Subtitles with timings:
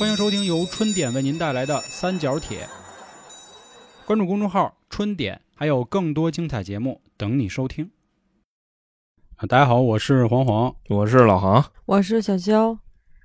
[0.00, 2.66] 欢迎收听由春点为您带来的《三角铁》，
[4.06, 7.90] 关注公众号“春点”，还有更多精彩节目等你收听。
[9.36, 12.78] 啊，大家好，我是黄黄，我是老航，我是小肖。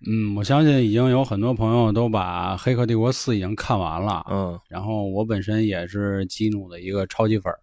[0.06, 7.58] 嗯，我相信已经有很多朋友都把《黑客帝国四》已经看完了，嗯，然后我本身也是基努的一个超级粉儿，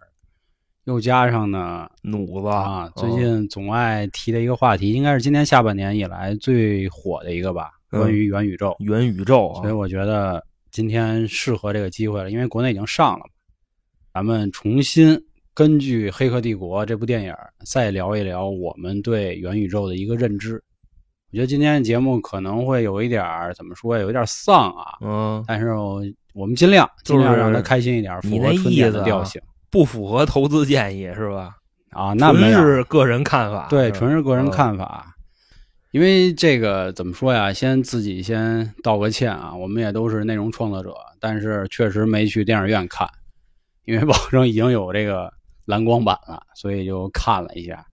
[0.85, 2.49] 又加上呢弩子。
[2.49, 8.75] 啊，最嗯近总爱提的一个话题，应该是今年下半年以来最火的一个吧，关于元宇宙。
[8.81, 13.25] 元宇宙啊，所以我觉得今天适合这个机会了，因为国内已经上了，
[14.13, 15.17] 咱们重新
[15.55, 20.55] 根据《黑客帝国》这部电影再聊一聊我们对元宇宙的一个认知。
[21.31, 26.03] 我觉得今天的节目可能会有一点儿怎么说，有一点丧啊，嗯，但是我
[26.35, 29.41] 我们尽量尽就是量让它开心一点，符合春天意思啊的调性
[29.71, 31.57] 不符合投资建议是吧？
[31.91, 32.13] 啊。
[32.13, 34.47] 那没纯有，是个人看法，对，纯是个人。
[34.47, 35.12] 嗯看法。
[35.93, 37.53] 因为这个怎么说呀？
[37.53, 43.07] 先自己先道个歉啊，我们也都是内容创作者，但是确实没去电影院看，
[43.85, 45.31] 因为保证已经有这个
[45.67, 47.85] 蓝光版了，所以就看了一下。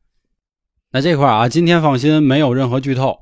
[0.91, 3.19] 那这块儿啊，今天放心，没有任何剧透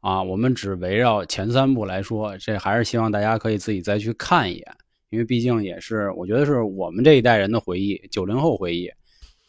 [0.00, 4.76] 啊，我们只围绕前三部来说，这还是希望大家可以自己再去看一眼，
[5.10, 8.90] 因为毕竟也是我觉得是我们这一代人的回忆，九零后回忆。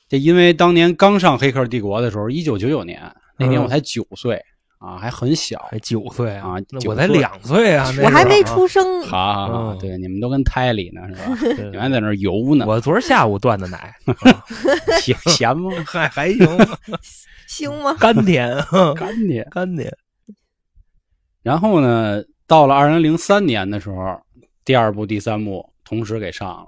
[0.07, 3.01] 这因为当年刚上《黑客帝国》的时候，一九九九年
[3.39, 4.39] 那年我才九岁、
[4.79, 5.57] 啊，还很小。
[5.71, 11.37] 还九岁啊岁我才两岁啊，我还没出生，好好好，嗯对，你们都跟胎里呢，是吧？
[11.55, 13.95] 对你们还在那儿游呢，我昨儿下午断的奶，
[15.01, 15.71] 咸咸吗？
[15.85, 16.47] 还还行，
[17.47, 17.93] 行吗？
[17.99, 18.55] 甘甜，
[18.95, 19.47] 干甜。
[19.49, 19.91] 甘甜。
[21.41, 24.21] 然后呢，到了二零零三年的时候，
[24.65, 26.67] 第二部、第三部同时给上了。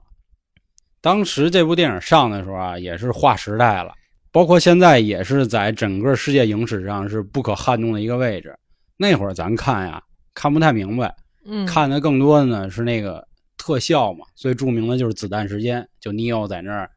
[1.01, 3.93] 当时这部电影上的时候啊，也是划时代了，
[4.31, 8.55] 包括现在也是在整个世界影史上是不可撼动的一个位置。
[8.97, 10.01] 那会儿咱看呀，
[10.33, 13.25] 看不太明白，嗯，看的更多的呢是那个
[13.57, 16.89] 特效嘛，最著名的就是子弹时间，就尼奥在那儿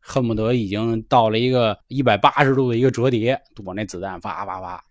[0.00, 4.82] 恨不得已经到了一个一百八十度的一个折叠，躲那子弹啪啪啪。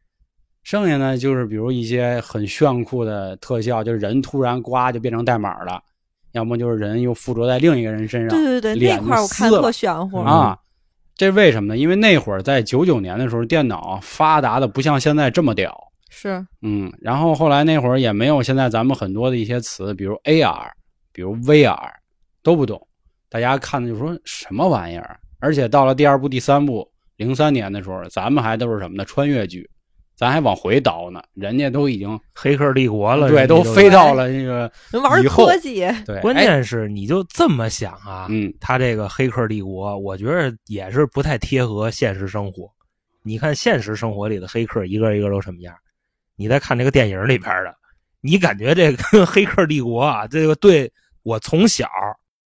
[0.62, 5.82] 剩下呢就是比如一些很炫酷的特效，就是人突然呱就变成代码了，
[6.34, 8.30] 要么就是人又附着在另一个人身上。
[8.30, 10.20] 对对对，脸那块儿我看特玄乎。
[10.20, 10.56] 啊，
[11.20, 11.78] 这为什么呢？
[11.78, 15.78] 因为那会儿在九九年的时候，电脑发达的不像现在这么屌。
[16.10, 20.72] 是，嗯，然后后来那会儿也没有现在咱们很多的一些词，比如 AR，
[21.12, 21.78] 比如 VR，
[22.42, 22.82] 都不懂，
[23.30, 25.20] 大家看的就说什么玩意儿。
[25.40, 29.04] 而且到了第二部、第三部，零三年的时候，咱们还都是什么呢？
[29.04, 29.70] 穿越剧，
[30.20, 34.70] 咱还往回倒呢，人家都已经黑客帝国了，对，都都飞到了那个
[35.02, 42.70] 玩以后科技，对，关哎键是你就这么想啊，嗯，他这个黑客帝国，我觉得也是不太贴合现实生活。
[43.24, 45.74] 你看现实生活里的黑客一个一个都什么样？
[46.36, 47.74] 你再看这个电影里边的，
[48.20, 50.92] 你感觉这个 黑客帝国啊，这个对
[51.24, 51.88] 我从小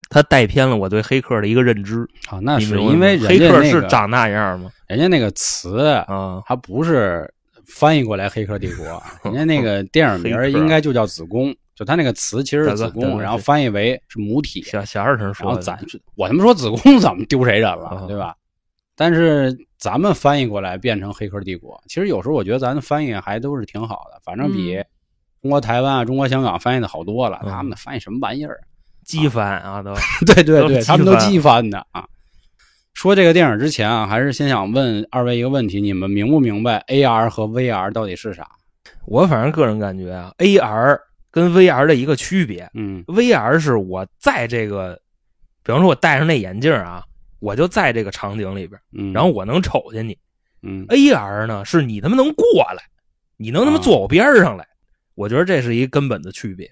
[0.10, 2.08] 他带偏了我对黑客的一个认知。
[2.30, 4.70] 啊，那是因为人黑客家那个是长那样吗？
[4.88, 7.28] 人家那个词啊，它不是
[7.68, 8.86] 翻译过来“黑客帝国”，
[9.24, 15.80] 人家那个电影名应该就叫子宫，就他那个词其实是子宫，然后翻译为是母体，小小二声然说咱
[16.16, 18.36] 我他妈说子宫怎么丢谁人了，啊对吧？
[18.96, 24.86] 但是咱们翻译过来变成“黑客帝国”，其实有时候我觉得咱的翻译还都是挺好的，反正比嗯
[25.42, 27.40] 中国台湾啊、中国香港翻译的好多了。
[27.44, 28.60] 嗯他们的翻译什么玩意儿？
[29.04, 29.94] 机翻啊都。
[30.26, 32.06] 对 对对，他们都机翻的啊。
[32.94, 38.48] 说这个电影之前啊，还是先想问二位一个问题：你们明不明白 AR 和 VR 到底是啥？
[39.06, 41.00] 我反正个人感觉啊，AR
[41.32, 45.00] 跟 VR 的一个区别嗯，VR 是我在这个，
[45.64, 47.04] 比方说我戴上那眼镜啊，
[47.40, 50.18] 我就在这个场景里边，嗯，然后我能瞅见你。
[50.62, 52.46] 嗯 AR 呢，是你他妈能过
[52.78, 52.84] 来，
[53.36, 54.66] 你能他妈啊坐我边上来。
[55.16, 56.72] 我觉得这是一根本的区别。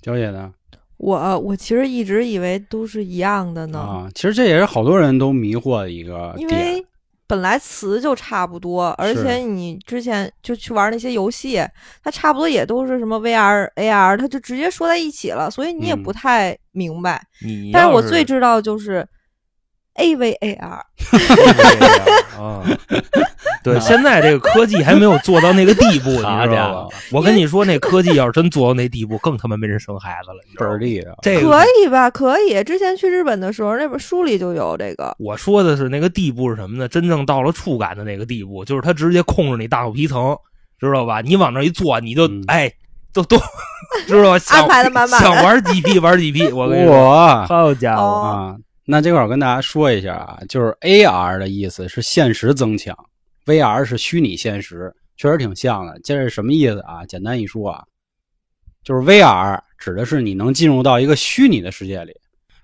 [0.00, 0.54] 娇姐呢？
[0.98, 6.48] 我我其实一直以为都是一样的呢，啊，其实这也是好多人都迷惑的一个因。
[6.48, 6.84] 为
[7.28, 11.60] 本来词就差不多，而且你之前就去玩那些游戏，
[12.02, 17.20] 它差不多也都是什么 VR、AR，它就直接说在一起了，所以你也嗯不太明白。
[17.44, 19.04] 你但是我最知道就是
[19.96, 20.78] AVAR，
[22.38, 22.62] 啊，
[23.72, 26.96] 对，现在这个科技还没有做到那个地步， 你知道伙吧？
[27.12, 30.36] 我跟你说，那科技要是真做到那地步，更他妈没人生孩子了？
[30.58, 31.12] 倍儿厉害。
[31.22, 32.08] 这个可以吧？
[32.10, 32.62] 可以。
[32.64, 35.14] 之前去日本的时候，那本书里就有这个。
[35.18, 36.86] 我说的是那个地步是什么呢？
[36.88, 40.36] 真正到了触感的那个地步，就是它直接控制你大脑皮层，
[40.78, 41.20] 知道吧？
[41.20, 42.72] 你往那一坐，你就、嗯哎，
[43.12, 43.36] 都都
[44.06, 44.38] 知道吧？
[44.40, 46.46] 想安排的满满的想玩几批玩几批。
[46.48, 52.96] 我跟你说，好家伙，哦啊，那这块儿我跟大家说一下啊，就是 AR 的意思是现实增强
[53.46, 55.98] ，VR 是虚拟现实，确实挺像的。
[56.04, 57.06] 这是什么意思啊？
[57.06, 57.84] 简单一说啊，
[58.84, 62.12] 就是 VR 指的是你能进入到一个虚拟的世界里，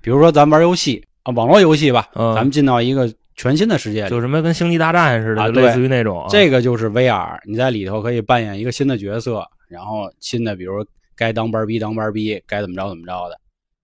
[0.02, 6.26] 比如说咱玩游戏啊，网络游戏吧，嗯咱们进到一个全新的世界里，就什么跟星际大战似的，类似于那种。
[6.28, 10.84] 这个就是 VR，你在里头可以扮演一个新的角色，然后新的，比如
[11.16, 13.38] 该当班逼当班逼，该怎么着怎么着的。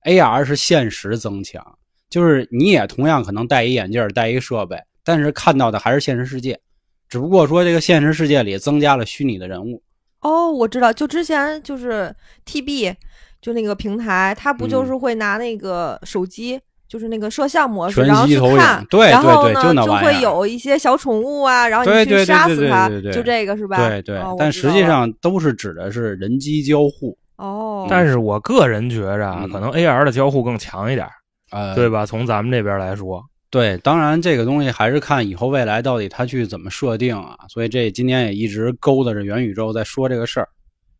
[0.04, 1.62] AR 是现实增强，
[2.08, 6.58] 就是你也同样可能戴一眼镜，戴一个设备，但是看到的还是现实世界，
[7.08, 9.82] 只不过说这个现实世界里增加了虚拟的人物。
[10.20, 12.14] 哦，我知道，就之前就是
[12.44, 12.94] TB，
[13.40, 23.76] 就那个平台，它不就是会拿那个手机，就是那个摄像模式，全然后息投影去看，对然后对对呢会就那玩意儿有一些小宠物啊，然后你去杀死它，就这个是吧？
[23.88, 31.06] 对对，哦但实际上都是指的是人机交互，哦，但是我个人觉着啊，嗯可能 AR 的交互更强一点，
[31.52, 32.04] 呃，对吧？
[32.04, 37.38] 从咱们这边来说，对，当然这个东西还是看以后未来到底它去怎么设定啊。
[37.48, 40.48] 所以这今天也一直勾搭着元宇宙在说这个事儿。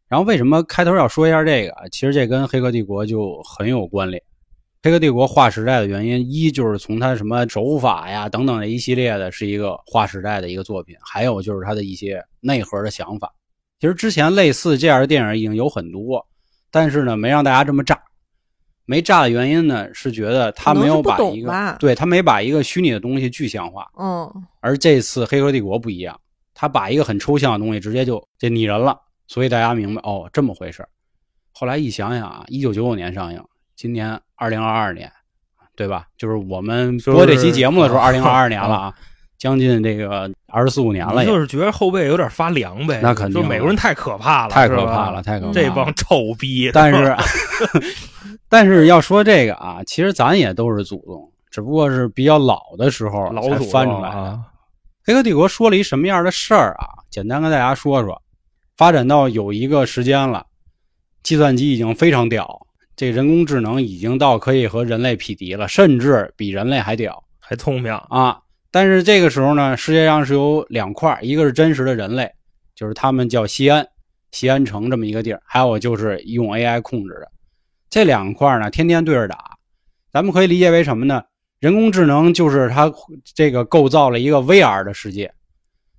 [0.08, 1.74] 然后为什么开头要说一下这个？
[1.92, 4.18] 其实这跟《黑客帝国》就很有关联。
[4.82, 13.30] 《黑客帝国》划时代的原因，一就是从它什么手法呀等等的一系列的，是一个划时代的一个作品；还有就是它的一些内核的想法。
[13.78, 16.26] 其实之前类似这样的电影已经有很多，
[16.70, 18.00] 但是呢，没让大家这么炸。
[18.90, 26.18] 没炸的原因呢，是觉得他没有把一个对他没把一个虚拟的东西具象化，嗯，而这次《黑客帝国》不一样，
[26.54, 30.88] 他把一个很抽象的东西直接就就拟人了，所以大家明白哦这么回事儿
[31.52, 33.44] 后来一想想啊，一九九九年上映，
[33.76, 35.12] 今年二零二二年，
[35.76, 36.06] 对吧？
[36.16, 38.94] 就是我们播这期节目的时候，二零二二年了啊，
[39.36, 43.00] 将近这个二十四五年了，你就是觉得后背有点发凉呗。
[43.02, 45.52] 那肯定就美国人太可怕了，太可怕了，太可怕了。
[45.52, 46.70] 这帮臭逼。
[46.72, 47.14] 但是，
[48.48, 54.16] 但是要说这个啊，其实咱也都是祖宗，只不过是比较老的时候才翻出来的。
[54.16, 54.40] 啊，
[55.04, 56.86] 黑客帝国说了一什么样的事儿啊？
[57.10, 58.22] 简单跟大家说说。
[58.76, 60.46] 发展到有一个时间了，
[61.24, 62.64] 计算机已经非常屌，
[62.94, 68.38] 这人工智能已经到可以和人类匹敌了，甚至比人类还屌还聪明，啊！
[68.70, 72.30] 但是这个时候呢，世界上是有两块，一个是真实的人类，
[72.76, 73.84] 就是他们叫西安，
[74.30, 77.28] 西安城这么一个地儿，还有就是用 AI 控制的。
[77.90, 79.56] 这两块呢，天天对着打。
[80.12, 81.22] 咱们可以理解为什么呢？
[81.60, 82.92] 人工智能就是它
[83.34, 85.32] 这个构造了一个 VR 的世界，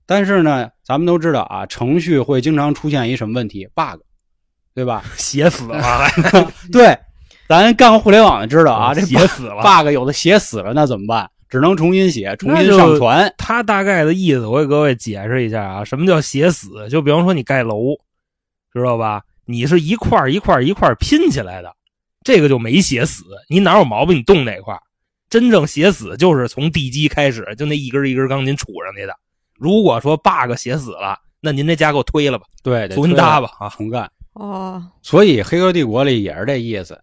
[0.05, 3.99] 但是呢，咱们都知道啊，程序会经常出现一什么问题？bug，
[4.73, 5.03] 对吧？
[5.17, 6.07] 写死了，
[6.71, 6.97] 对，
[7.47, 9.61] 咱干过互联网的知道啊，这写死了。
[9.61, 11.29] bug 有的写死了，那怎么办？
[11.49, 13.33] 只能重新写，重新上传。
[13.37, 16.87] 他大概的意思，我给各位解释一下啊，什么叫写死？
[16.89, 17.95] 就比方说你盖楼，
[18.71, 19.23] 知道吧？
[19.45, 21.75] 你是一块一块一块拼起来的，
[22.29, 23.23] 这个就没写死。
[23.49, 24.17] 你哪有毛病？
[24.17, 24.79] 你动哪块儿？
[25.31, 29.15] 真正写死就是从地基开始，就那一根一根钢筋杵上去的。
[29.55, 33.69] 如果说 bug 写死了，那您这家给我推了吧，对，得重新推了搭吧啊！
[33.69, 34.07] 重干。
[34.33, 37.01] 哦，所以《黑客帝国》里也是这意思，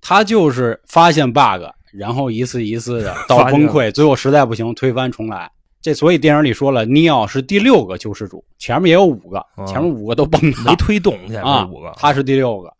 [0.00, 1.62] 他就是发现 bug，
[1.92, 5.48] 然后一次一次的到崩溃，最后实在不行推翻重来。
[5.80, 12.73] 这所以电影里说了，尼奥是第六个救世主，前面也有五个，啊前面五个都崩没推动去啊这五个，，他是第六个。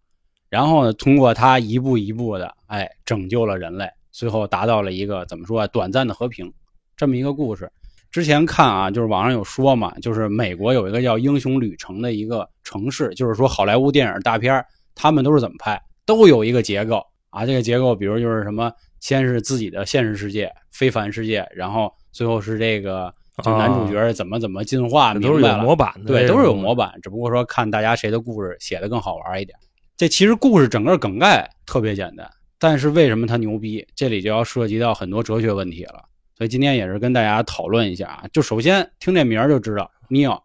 [0.55, 6.53] 然后呢，通过他一步一步的，哎，拯救了人类，最后达到了一个怎么说啊，短暂的和平，
[6.97, 7.69] 这么一个故事。
[8.13, 17.45] 之前看啊，就是网上有说嘛，就是美国有一个叫《英雄旅程》的一个城市，就是说好莱坞电影大片他们都是怎么拍，都有一个结构啊。
[17.45, 18.71] 这个结构，比如就是什么，
[19.01, 26.93] 先是自己的现实世界、非凡世界，然后最后是这个就男主角怎么怎么进化，这都是有模板的，对，都是有模板。
[26.93, 29.59] 板，只不过说看大家谁的故事写的更好玩一点。
[29.97, 33.87] 这其实故事整个梗概特别简单，但是为什么它牛逼？
[33.95, 36.03] 这里就要涉及到很多哲学问题了。
[36.37, 38.25] 所以今天也是跟大家讨论一下啊。
[38.33, 40.43] 就首先听这名儿就知道，尼奥，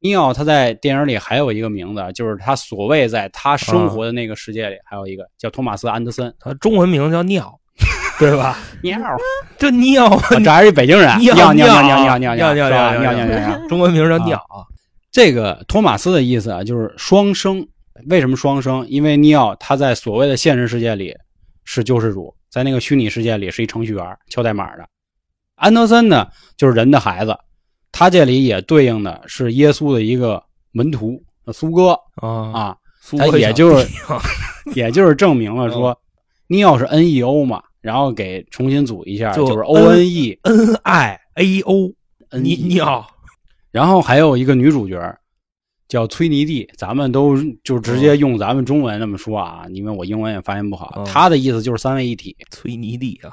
[0.00, 6.34] 尼奥他在电影里还有一个名字，就是他所谓在他生活的那个世界里，还有一个叫托马斯·安德森。
[6.40, 7.54] 他中文名叫尿，
[8.18, 8.56] 对吧？
[8.82, 8.98] 尿，
[9.58, 13.68] 这尿，啊这还是北京人，尿尿尿尿尿尿尿尿尿尿尿尿尿尿。
[13.68, 14.64] 中文名叫尿啊。
[15.12, 17.68] 这个托马斯的意思啊，就是双生。
[18.08, 18.86] 为什么双生？
[18.88, 21.14] 因为尼奥他在所谓的现实世界里
[21.64, 24.88] 是救世主，在那个虚拟世界里是一程序员，敲代码的。
[25.56, 26.26] 安德森呢，
[26.56, 27.36] 就是人的孩子，
[27.92, 30.42] 他这里也对应的是耶稣的一个
[30.72, 33.86] 门徒苏哥啊，苏格小也就是
[34.74, 35.96] 也就是证明了说，
[36.46, 43.06] 尼奥是 N E O 嘛，然后给重新组一下，就就是 O N E N I A O，N 你 E 尿
[43.70, 44.98] 然后还有一个女主角
[45.90, 50.94] 叫崔妮蒂，咱们都就直接用咱们中文这么说啊，因为我英文也发音不好。
[50.96, 53.30] 嗯她的意思就是三位一体，崔泥地啊，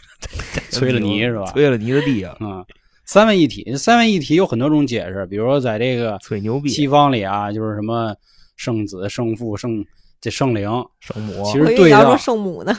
[0.70, 1.46] 崔了泥是吧？
[1.46, 2.62] 崔了泥的地啊，嗯，
[3.06, 8.14] 三位一体，三位一体有很多种解释，比如说在这个吹牛逼西方里啊，就是什么
[8.56, 9.82] 圣子、圣父、圣
[10.20, 12.76] 这圣灵， 圣母，其我实对到圣母呢。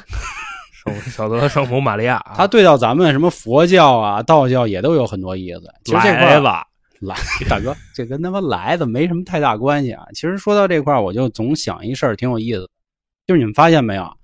[0.71, 5.61] 圣小德圣母玛利亚，他对到咱们什么佛教啊、道教也都有很多意思。
[5.83, 6.63] 其实这块儿来吧，
[7.01, 7.15] 来，
[7.49, 10.03] 大哥，这跟他妈来的没什么太大关系啊。
[10.13, 12.69] 其实说到这块儿，我就总想一事儿，挺有意思的，
[13.27, 14.17] 就是你们发现没有？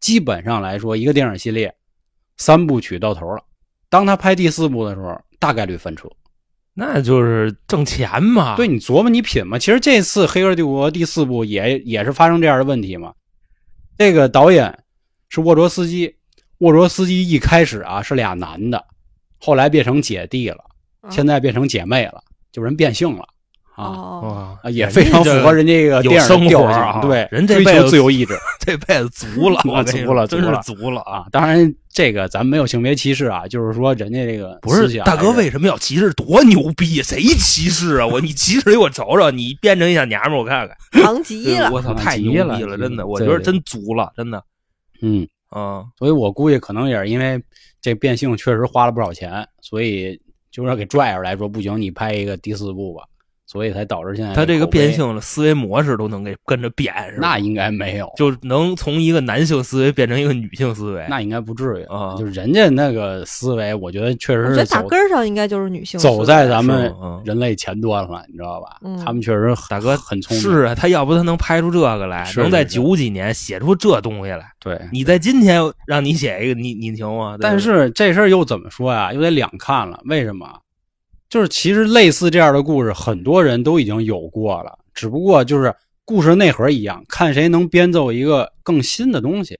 [0.00, 1.74] 基本上来说，一个电影系列
[2.36, 3.42] 三部曲到头了，
[3.88, 6.08] 当他拍第四部的时候，大概率翻车。
[6.72, 8.56] 那就是挣钱嘛。
[8.56, 9.58] 对你琢磨，你品嘛。
[9.58, 13.12] 其实这次《黑客帝国》第四部也也是发生这样的问题嘛。
[13.98, 14.84] 这个导演
[15.28, 16.14] 是沃卓斯基，
[16.58, 18.82] 沃卓斯基一开始啊是俩男的，
[19.38, 20.69] 后来变成姐弟了，嗯
[21.08, 22.20] 现在变成姐妹了，
[22.52, 23.24] 就人变性了
[23.74, 24.58] 啊。
[24.70, 31.18] 也非常符合人家这个有电影调性，活啊对，追求人这辈子自由意志 这辈子足了， 足了说真是足了足了啊！
[31.18, 31.26] 啊。
[31.32, 36.12] 当然，这个咱没有性别歧视啊，就是说人家这个不是大哥，为什么要歧视？
[36.12, 37.02] 多牛逼呀！
[37.02, 38.06] 谁歧视啊？
[38.06, 40.76] 我你歧视给我瞅瞅，你变成一小娘们儿，我看看。
[41.02, 41.70] 忙极了。
[41.72, 44.42] 我操，啊太牛逼了，真的，我觉得对真足了，真的。
[45.00, 45.26] 嗯，
[45.56, 47.42] 嗯，所以我估计可能也是因为
[47.80, 53.04] 这变性确实花了不少钱，所以就是给拽出来说不行，你拍一个第四部吧，
[53.50, 57.30] 所以才导致现在他这个变性的思维模式都能给跟着变，是吧？
[57.30, 61.04] 那应该没有，就能从一个男性思维变成一个女性思维。
[61.08, 68.76] 那应该不至于啊就是人家那个思维，我觉得确实我觉得是走打根儿上应该就是女性，走在咱们人类前端了，你知道吧？
[68.84, 74.44] 嗯他们确实大哥很聪明，是啊，他要不他能拍出这个来，是能在九几年写出这东西来。
[74.60, 74.80] 对。
[74.92, 77.36] 你在今天让你写一个，你你行吗？
[77.40, 79.12] 但是这事儿又怎么说呀？
[79.12, 80.00] 又得两看了。
[80.04, 80.46] 为什么？
[81.30, 85.72] 就是其实类似这样的故事，很多人都已经有过了，只不过就是
[86.04, 89.58] 故事内核一样，看谁能编奏一个更新的东西。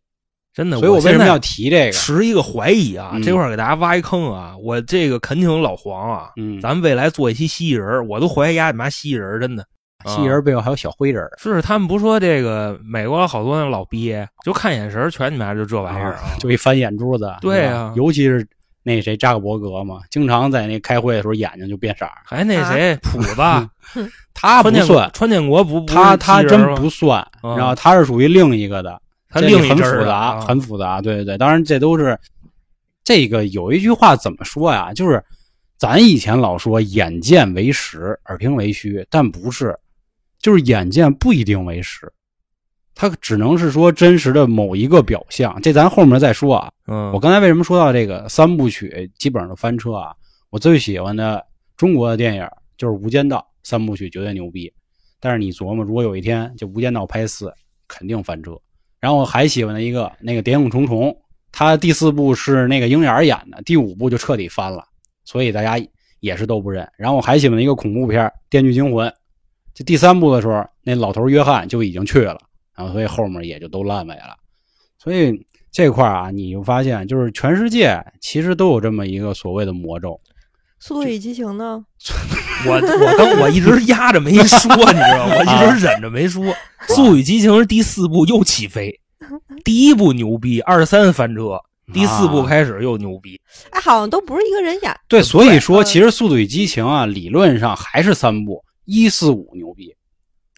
[0.52, 1.92] 真的，所以我为什么要提这个？
[1.92, 4.56] 持一个怀疑啊，嗯这块儿给大家挖一坑啊！
[4.60, 9.64] 我这个恳请老黄啊，嗯，咱们未来做一期蜥蜴人儿，我都怀疑丫你妈蜥蜴人儿，真的。
[10.06, 17.30] 蜥蜴人背后还有小灰人儿是他们不说这个美国好多那老鳖，就看眼神全你妈就这玩意儿啊，就一翻眼珠子。
[17.40, 18.44] 对啊尤其是
[18.82, 22.12] 那谁扎克伯格嘛，经常在那开会的时候眼睛就变色儿。
[22.25, 23.34] 还那谁普子，
[24.32, 29.00] 他不川建国算，川建国不他他真不算，嗯然后他是属于另一个的。
[29.28, 31.00] 他这个很另一阵儿的复杂，啊很复杂。
[31.00, 32.18] 对对对，当然这都是
[33.04, 34.92] 这个有一句话怎么说呀？
[34.92, 35.22] 就是
[35.78, 39.78] 咱以前老说眼见为实，耳听为虚，但不是，
[40.40, 42.12] 就是眼见不一定为实，
[43.00, 45.59] 它只能是说真实的某一个表象。
[45.62, 46.71] 这咱后面再说啊。
[46.87, 50.12] 嗯，我刚才为什么说到这个三部曲基本上都翻车啊？
[50.50, 51.42] 我最喜欢的
[51.78, 54.71] 中国的电影就是《无间道》三部曲，绝对牛逼。
[55.19, 57.50] 但是你琢磨，如果有一天就《无间道》拍四，
[57.88, 58.52] 肯定翻车。
[59.00, 61.04] 然后我还喜欢的一个那个《谍影重重》，
[61.52, 64.85] 它第四部是那个鹰眼演的，第五部就彻底翻了，
[65.25, 65.83] 所以大家
[66.21, 66.87] 也是都不认。
[66.99, 69.09] 然后我还喜欢的一个恐怖片《电锯惊魂》，
[69.73, 72.38] 这第三部的时候，那老头约翰就已经去了，
[72.80, 74.34] 然后所以后面也就都烂尾了。
[74.99, 80.18] 所以这块儿啊，你就发现，就是全世界其实都有这么一个所谓的魔咒。
[80.78, 81.84] 速度与激情呢？
[82.66, 85.34] 我我刚我一直压着没说，你知道吗？
[85.37, 86.42] 我一直忍着没说。
[86.88, 88.99] 《速度与激情》是第四部又起飞，
[89.62, 91.60] 第一部牛逼，二三翻车，
[91.92, 93.38] 第四部开始又牛逼。
[93.72, 94.94] 哎，好像都不是一个人演。
[95.06, 99.94] 对，所以说嗯其实《速度与激情》啊，理论上还是三部，一四五牛逼。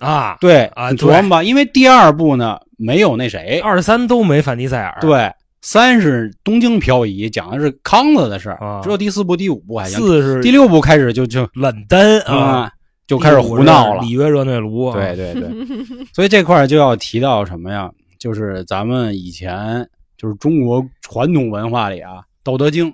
[0.02, 12.72] 啊，对啊你琢磨吧，因为第二部呢没有那谁，二三都没范迪塞尔，，对，三是东京漂移，讲的是康子的事儿，啊只有第四部、第五部还行，四是第六部开始就就冷丹啊，啊
[13.06, 14.10] 就开始胡闹了里。
[14.10, 15.50] 约热内卢啊，对对对，
[16.14, 17.90] 所以这块儿就要提到什么呀？
[18.18, 22.90] 就是咱们以前就是中国传统文化里啊，《道德经》，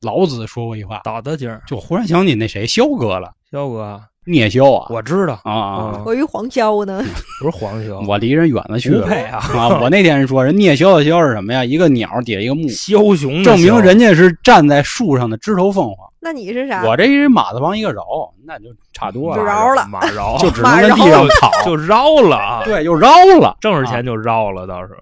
[0.00, 7.02] 老子说过一话，道德经，就忽然想起那谁萧哥了，萧哥，聂萧啊，我知道，啊我以为黄潇呢，
[7.40, 9.02] 不是黄肖，我离人远了去了。
[9.02, 9.80] 不配啊，啊！
[9.80, 11.64] 我那天说人聂萧的萧是什么呀？
[11.64, 16.08] 一个鸟底下一个木，枭雄证明人家是站在树上的枝头凤凰。
[16.20, 16.84] 那你是啥？
[16.84, 18.04] 我这一马字旁一个饶，
[18.46, 19.86] 那就差多了，就饶了。
[19.88, 23.08] 马饶就只能在地上 跑， 就饶了啊，对，又饶
[23.40, 23.56] 了。
[23.60, 24.96] 挣着钱就饶了，倒是。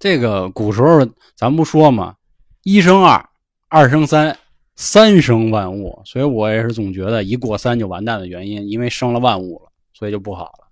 [0.00, 2.14] 这个古时候咱不说嘛，
[2.64, 3.24] 一生二，
[3.68, 4.36] 二生三，
[4.80, 10.68] 三生万物，所以我也是总觉得一过三就完蛋的原因，因为生了万物了，所以就不好了。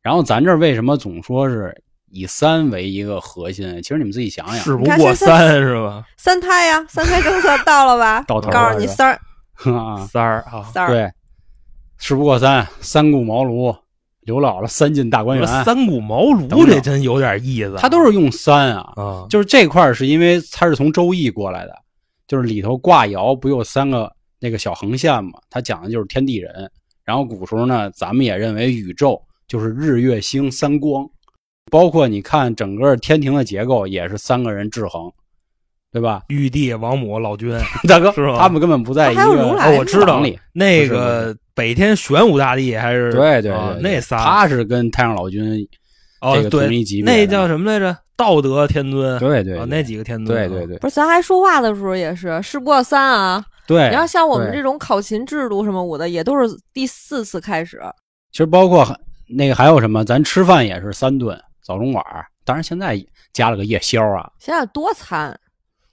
[0.00, 3.82] 然后咱这儿为什么总说是以三为一个核心？
[3.82, 6.04] 其实你们自己想想，事不过三是吧？
[6.16, 8.22] 三胎呀，三胎政策到了吧？
[8.28, 9.20] 到头了告诉你三儿。
[9.72, 11.10] 啊，三儿啊，三儿，对，
[11.98, 13.76] 事不过三，三顾茅庐，
[14.20, 21.76] 刘姥姥三进大观园，三顾茅庐这真有点意思啊，他都是用三啊，啊，就是这块儿是因为他是从《周易》过来的，
[22.32, 24.10] 就是里头卦爻不有三个
[24.40, 26.50] 那个小横线嘛，它讲的就是天地人。
[27.04, 31.06] 然后古时候呢，咱们也认为宇宙就是日月星三光，
[31.70, 35.12] 包括你看整个天庭的结构也是三个人制衡，
[35.92, 36.22] 对吧？
[36.28, 37.54] 玉帝、王母、老君，
[37.86, 40.38] 大哥，是吧他们根本不在一还有如个来哦，我知道里。
[40.54, 45.68] 那个北天玄武大帝还是对对啊对，对那仨他是跟太上老君
[46.22, 47.94] 哦这个同对一级别那叫什么来着？
[48.22, 53.44] 道德天尊，啊，对对对那几个天尊，对对对不是，咱还说话的时候也是事不过三啊。
[53.66, 53.88] 对。
[53.88, 57.82] 你要像我们这种考勤制度什么我的，也都是第四次开始。
[58.30, 58.86] 其实包括
[59.28, 62.04] 那个还有什么，咱吃饭也是三顿，早中晚，
[62.44, 62.96] 当然现在
[63.32, 64.30] 加了个夜宵啊。
[64.38, 65.36] 现在多餐，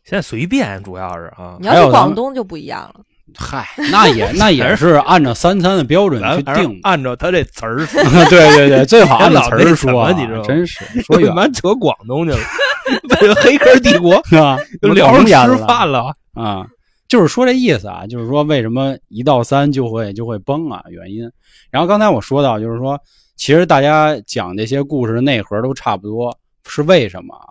[0.04, 3.02] 现在随便，主要是啊你，要去广东就不一样了。
[3.38, 6.80] 嗨，那也那也是按照三餐的标准去定。
[6.84, 13.36] 按照他这词儿说， 对对对，最好按照词儿说啊，你知道吗真是说远为什么扯广东去了？
[13.42, 14.58] 黑客帝国是 吧？
[14.82, 16.66] 就聊着上吃饭了，啊，
[17.08, 21.30] 就是说这意思啊，就是说为什么一到三就会就会崩啊，原因。
[21.72, 23.00] 然后刚才我说到，就是说，
[23.36, 26.36] 其实大家讲这些故事的内核都差不多，
[26.68, 27.46] 是为什么啊？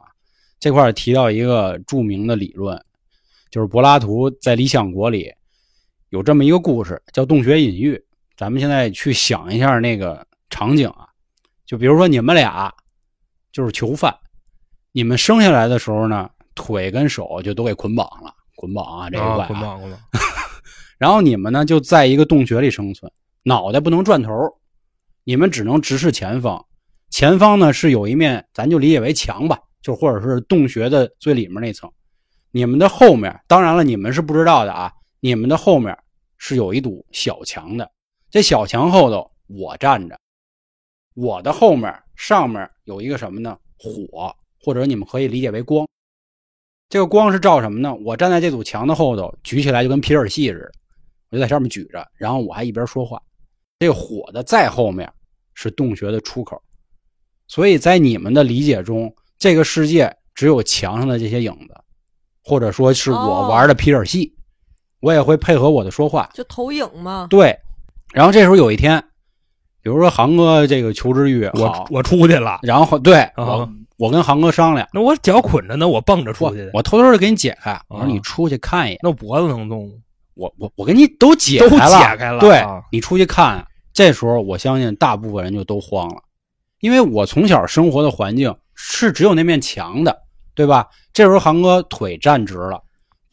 [0.61, 2.77] 这块提到一个著名的理论，
[3.49, 5.31] 就是柏拉图在《理想国》里
[6.11, 8.03] 有这么一个故事，叫洞穴隐喻。
[8.37, 11.09] 咱们现在去想一下那个场景啊，
[11.67, 12.73] 就比如说你们俩
[13.53, 14.15] 就是囚犯，
[14.93, 20.01] 你们生下来的时候呢，腿跟手就都给捆绑了，捆绑啊，这一块、啊，捆绑捆绑，
[20.99, 23.11] 然后你们呢就在一个洞穴里生存，
[23.43, 24.33] 脑袋不能转头，
[25.25, 26.65] 你们只能直视前方。
[27.11, 31.91] 前方呢是有一面，咱就理解为墙吧，就或者是洞穴的最里面那层。
[32.51, 35.97] 你们的后面，当然了，你们是不知道的啊，你们的后面
[36.37, 37.91] 是有一堵小墙的。
[38.31, 40.19] 这小墙后头我站着，
[41.15, 43.59] 我的后面上面有一个什么呢？
[43.79, 45.89] 火，或者你们可以理解为光。
[46.89, 47.95] 这个光是照什么呢？
[48.05, 50.73] 我站在这堵墙的后头，举起来就跟皮尔戏似的，
[51.31, 53.23] 我就在上面举着，然后我还一边说话。
[53.79, 55.13] 这个火的再后面
[55.55, 56.61] 是洞穴的出口，
[57.47, 61.75] 所以在你们的理解中，这个世界只有墙上的这些影子，
[62.43, 64.35] 或者说是我哦玩的皮尔戏，
[65.01, 66.29] 我也会配合我的说话。
[66.35, 67.27] 就投影嘛。
[67.31, 67.59] 对，
[68.13, 69.03] 然后这时候有一天，
[69.83, 71.53] 比如说航哥这个求知欲好。
[71.91, 73.45] 我，我出去了，然后对啊。
[73.45, 79.95] 我我跟航哥商量，那我脚捆着呢，我蹦着出我去的，我偷偷的给你解开，我说啊你出去看一眼，那脖子能动吗？
[80.35, 82.81] 我我我给你都解都开了，解开了对啊。
[82.93, 86.23] 你出去看，这时候我相信大部分人就都慌了，
[86.79, 90.17] 因为我从小生活的环境是只有那面墙的，
[90.55, 90.87] 对吧？
[91.13, 92.81] 这时候航哥腿站直了，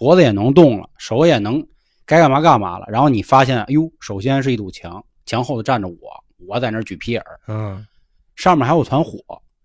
[0.05, 1.67] 脖子也能动了，手也能
[2.05, 2.85] 该干嘛干嘛了。
[2.89, 5.97] 然后你发现，哎呦，首先是一堵墙，墙后头站着我，
[6.47, 7.83] 我在那儿举皮尔，嗯，
[8.35, 9.19] 上面还有团火。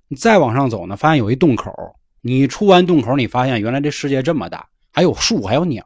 [0.09, 1.71] 你再往上走呢，发现有一洞口。
[2.23, 5.85] 你出完洞口，你发现原来这世界这么大，还有树，还有鸟。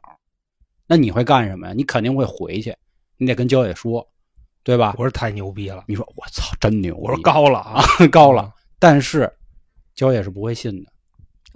[0.87, 1.73] 那你会干什么呀？
[1.75, 2.73] 你肯定会回去，
[3.17, 4.07] 你得跟焦野说，
[4.63, 5.03] 对吧我？
[5.03, 6.95] 说太牛逼了，你说我操，真牛！
[6.95, 9.29] 我说高了啊， 高了，但是
[9.95, 10.89] 焦野是不会信的，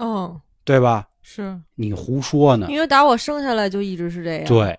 [0.04, 1.08] 哦，对吧？
[1.32, 2.66] 是你胡说呢。
[2.72, 4.76] 因为打我生下来就一直是这样。，对，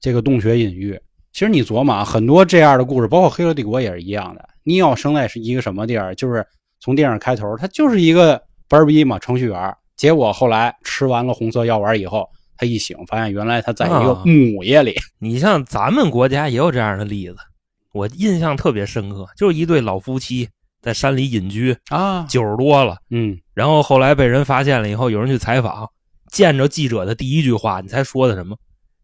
[0.00, 0.98] 这个洞穴隐喻，
[1.32, 4.48] 其实你琢磨啊，很多这样的故事，包括《黑客帝国》也是一样的。
[4.64, 6.12] 你要生在是一个什么地儿？
[6.16, 6.44] 就是
[6.80, 9.76] 从电影开头，他就是一个班儿逼嘛，程序员。
[9.96, 14.96] 结果后来吃完了红色药丸以后，他一醒，发现原来他在一个啊母夜里。
[15.20, 17.36] 你像咱们国家也有这样的例子，
[17.92, 20.48] 我印象特别深刻，就是一对老夫妻
[20.86, 25.90] 在山里隐居，啊，九十多了，嗯，然后后来被人发现了以后，有人去采访，
[26.30, 28.56] 见着记者的第一句话，你猜说的什么？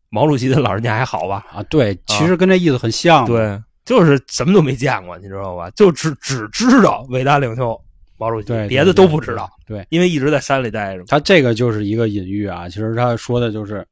[0.09, 1.45] 毛主席的老人家还好吧？
[1.53, 5.69] 啊，对，其实跟这意思很像。，对，就是什么都没见过，你知道吧？
[5.71, 7.77] 就只只知道伟大领袖
[8.17, 9.51] 毛主席，对，别的都不知道，。
[9.67, 11.03] 对，对因为一直在山里待着。
[11.09, 12.69] 他这个就是一个隐喻啊。
[12.69, 13.85] 其实他说的就是，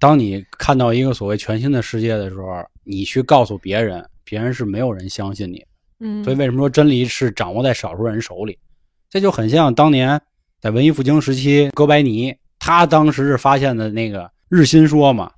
[0.00, 5.67] 当你看到一个所谓全新的世界的时候，你去告诉别人，别人是没有人相信你的。
[6.00, 8.58] 嗯，所以为什么说真理是掌握在少数人手里？
[9.10, 10.20] 这就很像当年
[10.60, 15.30] 在文艺复兴时期，哥白尼他当时是发现的那个日心说嘛，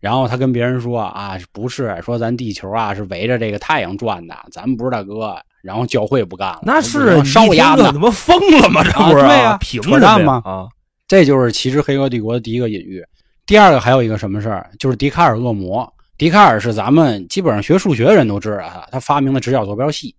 [0.00, 5.36] 然后他跟别人说啊，不是说咱地球啊是围着这个太阳转的，咱们不是大哥。
[5.62, 8.84] 然后教会不干了，那是烧鸭子子，他妈疯了吗？
[8.84, 9.24] 这啊不是？
[9.24, 10.68] 对呀凭什么呀扯淡吗啊，
[11.08, 13.04] 这就是其实《黑客帝国》的第一个隐喻。
[13.46, 15.92] 第二个还有一个什么事儿，就是笛卡尔恶魔。
[16.18, 20.14] 笛卡尔是咱们基本上学数学的人都知道他，他发明的直角坐标系，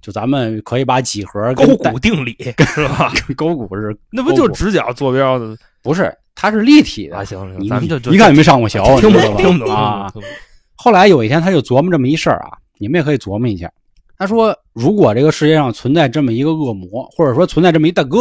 [0.00, 2.36] 就咱们可以把几何勾股定理
[2.74, 3.12] 是吧？
[3.36, 6.16] 勾股是那不就直角坐标的不是？
[6.34, 7.16] 它是立体的。
[7.16, 7.24] 啊？
[7.24, 10.08] 行行，你咱们就就一看你没上过学，听不懂，听不懂啊。
[10.12, 10.36] 听不懂
[10.76, 13.70] 后来有一天，他就琢磨这么一事儿啊，你们也可以琢磨一下。
[14.16, 18.20] 他说，如果这个世界上存在这么一个恶魔，或者说存在这么一大哥，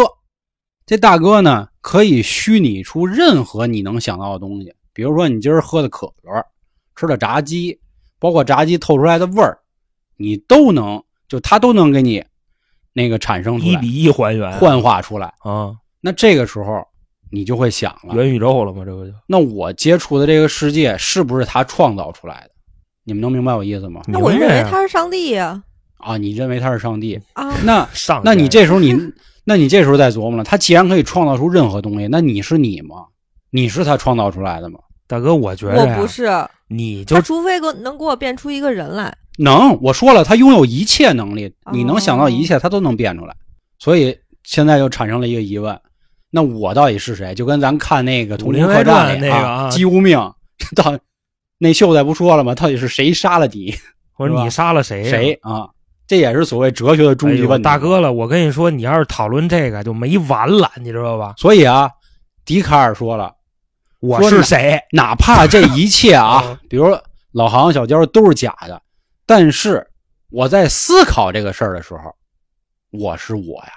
[0.85, 6.43] 这大哥呢可以虚拟出任何你能想到的东西，比如说你今儿喝的可乐，
[6.99, 7.79] 吃的炸鸡，
[8.19, 9.57] 包括炸鸡透出来的味儿，
[10.17, 12.21] 你都能就它都能给你
[12.91, 15.33] 那个产生出来，一比一还原幻化出来。
[15.39, 16.85] 啊，那这个时候
[17.31, 18.83] 你就会想了，元宇宙了吗？
[18.83, 22.49] 这不就那我接触的这个世界是不是他创造出来的？
[23.05, 24.01] 你们能明白我意思吗？
[24.05, 25.63] 那我认为他是上帝呀
[25.99, 27.17] 啊，你认为他是上帝？
[27.31, 27.55] 啊！
[27.63, 28.93] 那上那你这时候你，
[29.45, 33.05] 那你这时候再琢磨了，他既然可以创造出任何东西，那你是你吗？
[33.51, 34.79] 你是他创造出来的吗？
[35.07, 36.25] 大哥，我觉得呀我不是，
[36.69, 39.13] 你就他除非给能给我变出一个人来。
[39.37, 43.35] 能，我说了，他拥有一切能力，哦你能想到一切，他都能变出来。
[43.79, 45.79] 所以现在就产生了一个疑问：
[46.29, 47.33] 那我到底是谁？
[47.33, 50.17] 就跟咱看那个《土林客栈》里那个啊姬无命，
[50.75, 50.97] 到
[51.57, 52.53] 那秀才不说了吗？
[52.53, 53.71] 到底是谁杀了你？
[53.71, 53.83] 是吧
[54.17, 55.09] 我说你杀了谁呀？
[55.09, 55.69] 谁啊？
[56.05, 57.63] 这也是所谓哲学的终极问题。
[57.63, 61.35] 大哥了，我跟你说，你要是讨论这个就没完了，你知道吧？
[61.37, 61.89] 所以啊，
[62.43, 63.31] 笛卡尔说了，
[63.99, 64.79] 我是谁？
[64.93, 66.87] 哪怕 这一切啊嗯，比如
[67.31, 68.81] 老航、小娇都是假的，
[69.25, 69.85] 但是
[70.29, 72.15] 我在思考这个事儿的时候，
[72.91, 73.71] 我是我呀。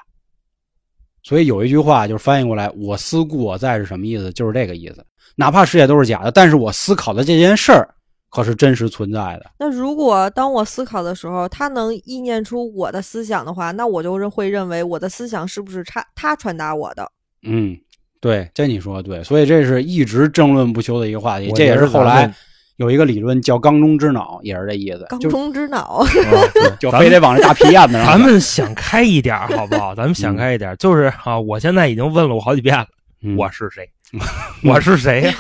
[1.25, 4.33] 所以有一句话就是翻译过来“我思故我在”是什么意思？
[4.33, 5.05] 就是这个意思。
[5.37, 7.89] 哪怕世界都是假的，但是我思考的这件事儿
[8.29, 9.51] 可是真实存在的。
[9.59, 17.11] 那如果当我思考的时候，他能意念出我的思想的话，那我就是会认为我的思想是不是他他传达我的？
[17.45, 17.77] 嗯，
[18.23, 19.23] 对，这你说的对。
[19.25, 21.51] 所以这是一直争论不休的一个话题。
[21.57, 22.33] 这也是后来
[22.77, 26.05] 有一个理论叫“缸中之脑”，也是这意思，就缸中之脑，
[26.79, 28.07] 就非得往这大皮燕子上。
[28.07, 29.93] 咱们想开一点好不好？
[29.93, 32.87] 咱们想开一点，就是啊，我现在已经问了我好几遍了，
[33.23, 33.91] 嗯 我是谁？
[34.63, 35.35] 我是谁呀？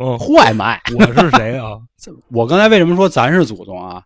[0.00, 0.80] 嗯，坏麦。
[0.98, 1.72] 我是谁啊？
[2.30, 4.02] 我刚才为什么说咱是祖宗啊？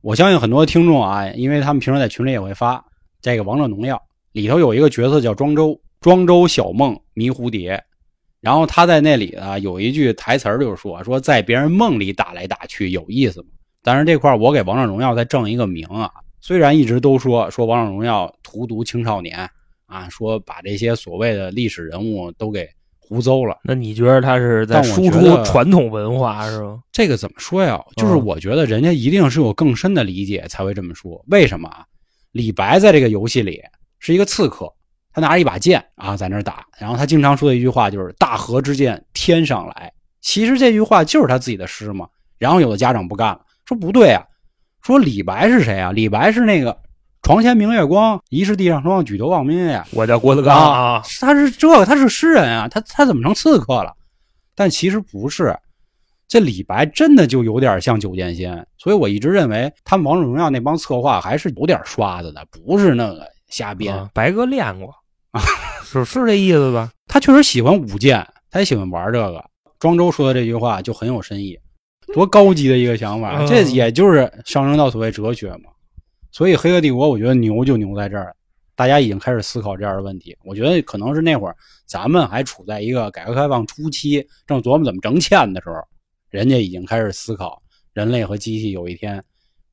[0.00, 2.84] 我相信很多听众啊，因为他们平时在群里也会发
[3.22, 3.96] 这个《王者荣耀》，
[4.32, 7.82] 里头有一个角色叫庄周，庄周小梦迷蝴蝶，
[8.40, 13.48] 然后他在那里呢有一句台词儿就是说说在别人梦里打来打去有意思吗？
[13.82, 19.48] 但是这块儿我给《王者荣耀》再正一个名啊，虽然一直都说说《王者荣耀》荼毒青少年
[19.86, 23.56] 啊，说把这些所谓的历史人物都给胡诌了。
[23.64, 26.80] 那你觉得他是在输出传统文化是吗？
[26.92, 27.82] 这个怎么说呀？
[27.96, 31.24] 就是嗯我觉得人家一定是有更深的理解才会这么说。
[31.28, 31.84] 为什么啊？
[32.32, 33.62] 李白在这个游戏里
[33.98, 34.70] 是一个刺客，
[35.18, 39.92] 他拿着一把剑啊在那儿打，然后他经常说的一句话就是“大河之剑天上来”。
[40.22, 42.06] 其实这句话就是他自己的诗嘛。
[42.38, 44.24] 然后有的家长不干了，说不对啊，
[44.82, 45.90] 说李白是谁啊？
[45.90, 46.78] 李白是那个
[47.22, 49.82] “床前明月光，疑是地上霜，举头望明月”。
[49.92, 53.92] 我叫郭德纲啊，他是这个，他是诗人啊，他他怎么成刺客了？
[54.54, 55.56] 但其实不是，
[56.28, 63.96] 这李白真的就有点像九剑仙，所以我一直认为他们王者荣耀那帮策划还是有点刷子的，不是那个瞎编。
[63.96, 64.94] 啊白哥练过
[65.32, 65.40] 啊，
[65.84, 66.90] 是是这意思吧？
[67.06, 69.44] 他确实喜欢舞剑，他也喜欢玩这个。
[69.78, 71.56] 庄周说的这句话就很有深意，
[72.12, 75.70] 多高级的一个想法，嗯这也就是上升到所谓哲学嘛。
[76.32, 78.34] 所以《黑客帝国》我觉得牛就牛在这儿，
[78.74, 80.36] 大家已经开始思考这样的问题。
[80.44, 85.76] 我觉得可能是那会儿咱们还处在一个改革开放初期，正琢磨怎么挣钱的时候，
[86.30, 87.62] 人家已经开始思考
[87.92, 89.22] 人类和机器有一天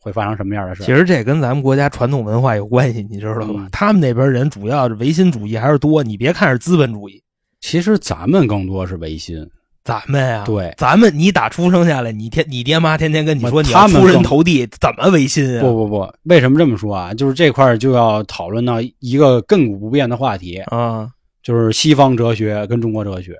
[0.05, 0.83] 会发生什么样的事。
[0.83, 3.55] 其实这跟咱们国家传统文化有关系，你知道吧？
[3.57, 7.23] 嗯他们那边人主要是唯心主义还是多，你别看是资本主义，
[7.59, 9.49] 其实咱们更多是唯心，
[9.83, 15.61] 咱们呀，对咱们你打出生下来，你天你爹妈天天跟你说我你要出人头地，怎么唯心啊？
[15.61, 17.11] 不不不，为什么这么说啊？
[17.11, 21.09] 就是这块就要讨论到一个亘古不变的话题，啊，
[21.41, 23.35] 就是西方哲学跟中国哲学。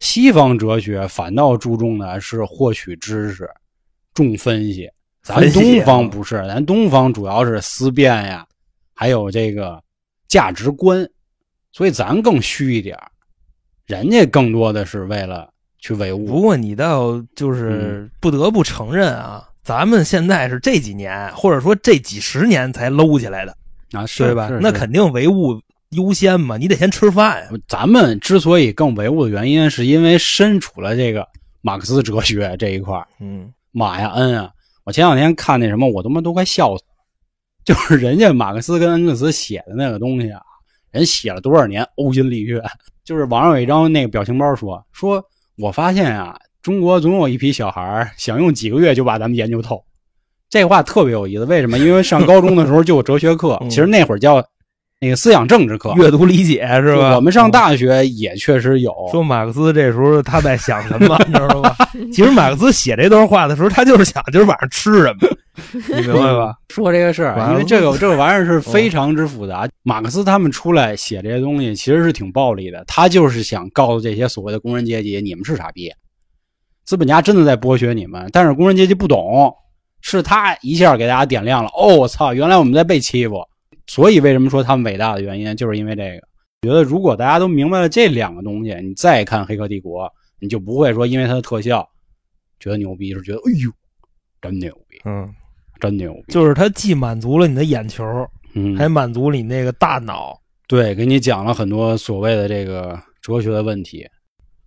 [0.00, 3.48] 西方哲学反倒注重的是获取知识，
[4.14, 4.90] 重分析。
[5.24, 8.46] 咱东啊方不是，咱东方主要是思辨呀，
[8.94, 9.82] 还有这个
[10.28, 11.08] 价值观，
[11.72, 13.10] 所以咱更虚一点儿
[13.86, 16.26] 人家更多的是为了去维护。
[16.26, 23.56] 不过你倒就是不得不承认啊，咱们现在是这几年或者说这几十年才搂起来的，
[23.92, 25.58] 啊，是对吧那肯定唯物
[25.90, 27.48] 优先嘛，你得先吃饭。
[27.66, 31.26] 咱们之所以更唯物的原因，是因为身处了这个
[31.62, 34.50] 马克思哲学这一块儿嗯，马呀，恩啊！
[34.84, 36.94] 我前两天看那什么，我他妈都快笑死了。
[37.64, 40.40] 就是人家马克思跟恩格斯写的那个东西啊，
[40.90, 42.62] 人写了多少年，呕心沥血。
[43.02, 45.24] 就是网上有一张那个表情包说，说
[45.56, 49.82] 我发现啊，中国总有一批小孩想用几个月就把咱们研究透。
[50.50, 51.78] 这话特别有意思，为什么？
[51.78, 54.46] 因为上高中的时候就有哲学课， 嗯其实那会儿叫
[55.04, 57.14] 那个思想政治课，阅读理解是吧？
[57.16, 58.90] 我们上嗯大学也确实有。
[59.12, 61.76] 说马克思这时候他在想什么，你知道吧？
[62.10, 65.28] 其实马克思写这段话的时候，他就是想今儿晚上吃什么，
[66.00, 66.54] 你明白吧？
[66.70, 69.68] 说这个事儿，因为这个 这个玩意儿是非常之复杂。
[69.82, 72.82] 马克思他们出来写这些东西，其实是挺暴力的。
[72.86, 75.92] 他就是想告诉这些所谓的工人阶级，你们是傻逼，
[76.86, 79.54] 资本家真的在剥削你们，但是工人阶级不懂，
[80.00, 81.70] 是他一下给大家点亮了。
[81.76, 83.44] 哦，我操，原来我们在被欺负。
[83.86, 86.26] 所以为什么说他们伟大的原因，就是因为这个。
[86.62, 90.06] 觉得如果大家都明白了这两个东西，你再看《黑客帝国》，
[90.40, 91.86] 你就不会说因为它的特效
[92.58, 93.70] 觉得牛逼，是觉得哎呦
[94.40, 95.30] 真牛逼，嗯，
[95.78, 96.32] 真牛逼。
[96.32, 98.02] 就是它既满足了你的眼球，
[98.54, 100.40] 嗯，还满足了你那个大脑。
[100.66, 104.08] 对，给你讲了很多所谓的这个哲学的问题，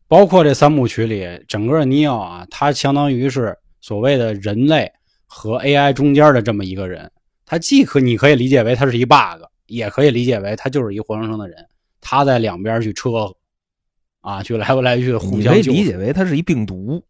[0.08, 4.92] 包括这三部曲里，整个尼奥啊，他相当于是所谓的人类
[5.26, 7.12] 和 AI 中间的这么一个人。
[7.48, 11.66] 他既可你可以理解为它是一 bug，也可以理解为他就是一活生生的人。
[12.02, 13.34] 他在两边去车，
[14.22, 15.54] 啊，去来回来去互相。
[15.54, 17.02] 可以理解为它是一病毒，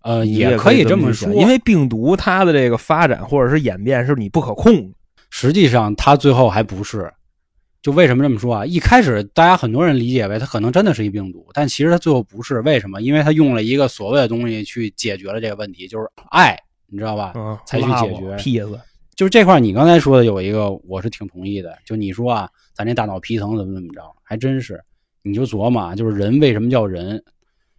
[0.00, 4.92] 呃，也可以这么说，因为病毒它的这个发展或者是演变是你不可控。
[5.28, 7.12] 实际上，它最后还不是。
[7.82, 8.64] 就为什么这么说啊？
[8.64, 12.60] 一开始大家很多人理解为它可能真的是一病毒，但其实它最后不是。
[12.60, 13.02] 为什么？
[13.02, 17.32] 因为它用了一个所谓的东西去解决了这个问题，就是爱，你知道吧？
[17.34, 18.36] 嗯，才去解决。
[19.14, 21.76] 就是这块，你刚才说的有一个，我是挺同意的。
[21.84, 24.82] 就你说啊，咱这大脑皮层怎么怎么着，还真是。
[25.22, 27.22] 你就琢磨，就是人为什么叫人？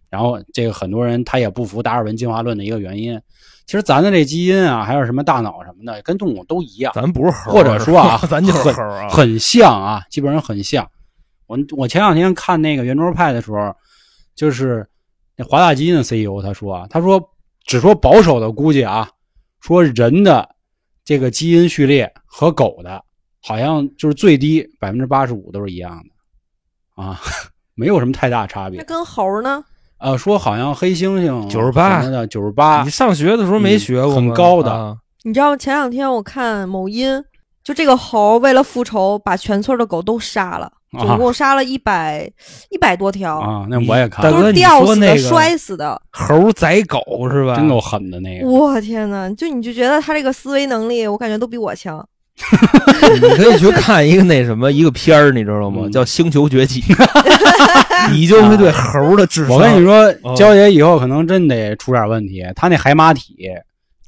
[0.08, 3.20] 然后这个很多人他也不服达尔文进化论的一个原因。
[3.66, 6.92] 其实咱的这基因啊，还有什么大脑什么的，跟动物都一样。
[6.94, 10.88] 咱不是猴，或者说啊， 咱就是猴啊，很像啊，基本上很像。
[11.46, 13.74] 我我前两天看那个圆桌派的时候，
[14.34, 14.86] 就是
[15.36, 17.22] 那华大基因的 CEO 他说啊，他说
[17.66, 19.10] 只说保守的估计啊，
[19.60, 20.48] 说人的
[21.04, 23.02] 这个基因序列和狗的，
[23.42, 27.20] 好像就是最低百分之八十五都是一样的啊，
[27.74, 28.78] 没有什么太大差别。
[28.78, 29.64] 那跟猴呢？
[29.98, 34.98] 呃，说好像黑猩猩九十八的九十八，你上学的时候没学过很高的。
[35.22, 37.24] 你知道前两天我看某音，
[37.62, 42.30] 就这个猴为了复仇，把全村的狗都杀了，总共杀了一百
[42.70, 43.66] 一百多条啊。
[43.68, 46.00] 那我也看，都是吊死的、摔死的。
[46.10, 47.56] 猴宰狗是吧？
[47.56, 48.46] 真够狠的那个。
[48.46, 52.06] 我天呐，就你就觉得他这个思维能力，我感觉都比我强。
[53.14, 55.88] 你可以去看一个那什么一个片儿，你知道吗？
[55.92, 56.80] 叫《星球崛起
[58.10, 59.54] 》，你就会对猴的智商。
[59.54, 62.44] 我跟你说，娇姐以后可能真得出点问题。
[62.56, 63.36] 他那海马体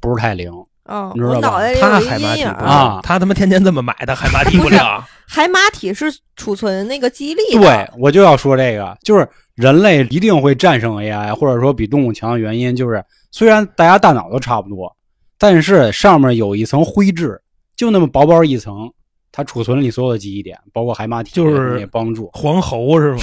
[0.01, 0.51] 不是太灵，
[0.83, 1.61] 哦，你知道吧？
[1.79, 4.77] 他海马体啊，他他妈天天这么买的海马体不灵。
[5.27, 7.41] 海马体是储存那个记忆力。
[7.53, 14.95] 对，我就要说这个，就是人类一定会战胜 AI，或者说比动物强的原因，就是虽然大家大脑都差不多，
[15.37, 17.39] 但是上面有一层灰质。
[17.75, 18.91] 就那么薄薄一层，
[19.31, 23.19] 它储存了你所有的记忆点，包括海马体，就是帮助黄喉是吗？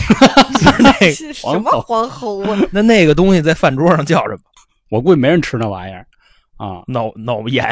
[0.79, 2.61] 那 什么黄喉啊？
[2.71, 4.43] 那那个东西在饭桌上叫什么？
[4.91, 6.07] 我估计没人吃那玩意儿
[6.57, 7.65] 啊， 脑脑炎，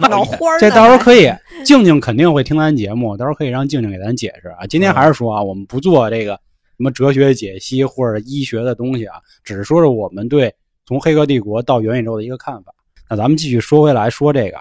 [0.00, 0.58] 脑花儿。
[0.58, 1.30] 这到时候可以，
[1.64, 4.66] 静静肯定会听咱节目，到时候可以让静静给咱解释啊。
[4.66, 6.32] 今天还是说啊，我们不做这个
[6.76, 10.54] 什么哲学解析或者医学的东西啊，只是说说我们对
[10.86, 12.72] 从《黑客帝国》到元宇宙的一个看法。
[13.08, 14.58] 那咱们继续说回来说这个。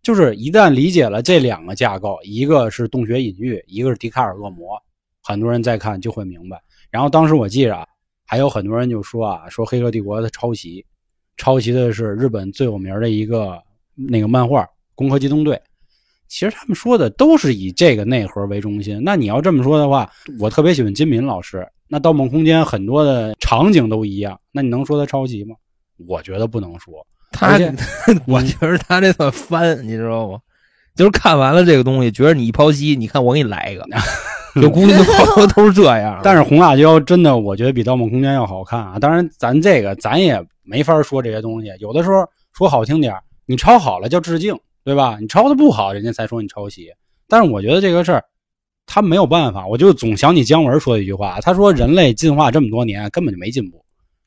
[0.00, 4.80] 就是一旦理解了这两个架构，一个是洞穴隐喻，一个是笛卡尔恶魔，
[5.22, 6.58] 很多人再看就会明白。
[6.88, 7.86] 然后当时我记着啊，
[8.24, 10.86] 还有很多人就说啊，说《黑客帝国》的抄袭，
[11.38, 13.58] 抄袭的是日本最有名的一个
[13.94, 14.62] 那个漫画
[14.94, 15.56] 《攻壳机动队》。
[16.28, 19.00] 其实他们说的都是以这个内核为中心。
[19.02, 21.66] 那你要这么说的话，我特别喜欢金敏老师。
[21.88, 25.56] 那《盗梦空间》很多的场景都一样，那你能说他抄袭吗？
[26.06, 26.94] 我觉得不能说。
[27.32, 27.58] 他，
[28.28, 30.38] 我觉得他这算翻，你知道吗？
[30.94, 33.86] 就是看完了这个东西，觉得你一剖析，你看我给你来一个，
[34.60, 36.20] 就估计好多都是这样。
[36.22, 38.98] 但是红辣椒真的，我觉得比《盗梦空间》要好看啊。
[38.98, 41.72] 当然，咱这个咱也没法说这些东西。
[41.80, 43.14] 有的时候说好听点
[43.46, 44.54] 你抄好了叫致敬，
[44.84, 45.16] 对吧？
[45.20, 46.90] 你抄的不好，人家才说你抄袭。
[47.26, 48.22] 但是我觉得这个事儿，
[48.86, 49.66] 他没有办法。
[49.66, 53.82] 我就总想起姜文说的一句话，他说：“人类进化这么多年，根本就没进步。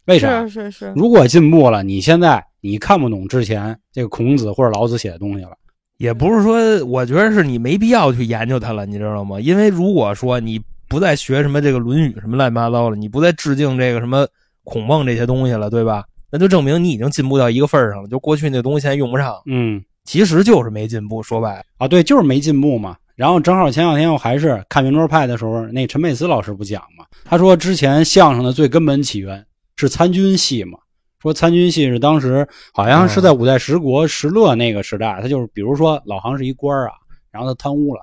[0.06, 0.41] 为啥？
[0.41, 0.93] 是是是。
[0.95, 5.58] 如果进步了，你现在。”你看不懂之前这个孔子或者老子写的东西了，
[5.97, 9.39] 也不是说，我觉得是你没必要去研究它了，你知道吗？
[9.41, 14.27] 因为如果说你不再学什么这个《论语》什么乱七八糟的，你不再致敬这个什么
[14.63, 16.06] 孔孟这些东西了，对吧？
[16.31, 19.35] 那就证明你已经进步到一个份儿上了，就过去那东西现在用不上。
[19.45, 22.95] 嗯，其实就是没进步，说白了啊，对，就是没进步嘛。
[23.15, 30.79] 然后正好前两天我还是看圆桌派的时候，那陈佩斯老师不讲嘛，他说之前相声的最根本起源是参军戏嘛。
[31.21, 36.93] 说参军戏是当时好像是在五代十国石勒那个时代，他就是比如说老杭是一官啊，
[37.29, 38.01] 然后他贪污了，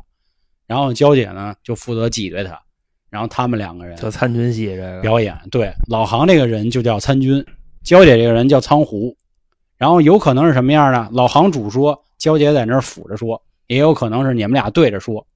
[0.68, 2.56] 然后娇姐呢就负责挤兑他，
[3.10, 5.36] 然后他们两个人就参军戏这个表演。
[5.50, 7.44] 对，老杭这个人就叫参军，
[7.82, 9.16] 娇姐这个人叫仓胡，
[9.76, 11.08] 然后有可能是什么样呢？
[11.12, 15.26] 老行主说，娇姐在那儿辅着说，也有可能是你们俩对着说，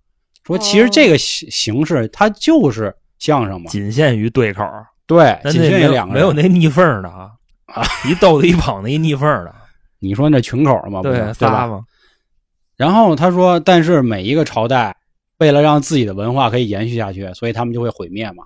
[0.44, 4.64] 说其实这个形形式它就是相声嘛，仅限于对口，
[5.06, 7.30] 对，仅限于两个没有那逆缝的啊。
[7.66, 9.54] 啊，一逗子一捧的，一逆缝的，
[9.98, 11.32] 你说那群口嘛，不是对吧？
[11.32, 11.80] 仨嘛，
[12.76, 14.94] 然后他说，但是每一个朝代
[15.38, 18.44] 为了让自己的文化可以延续下去，所以他们就会毁灭嘛。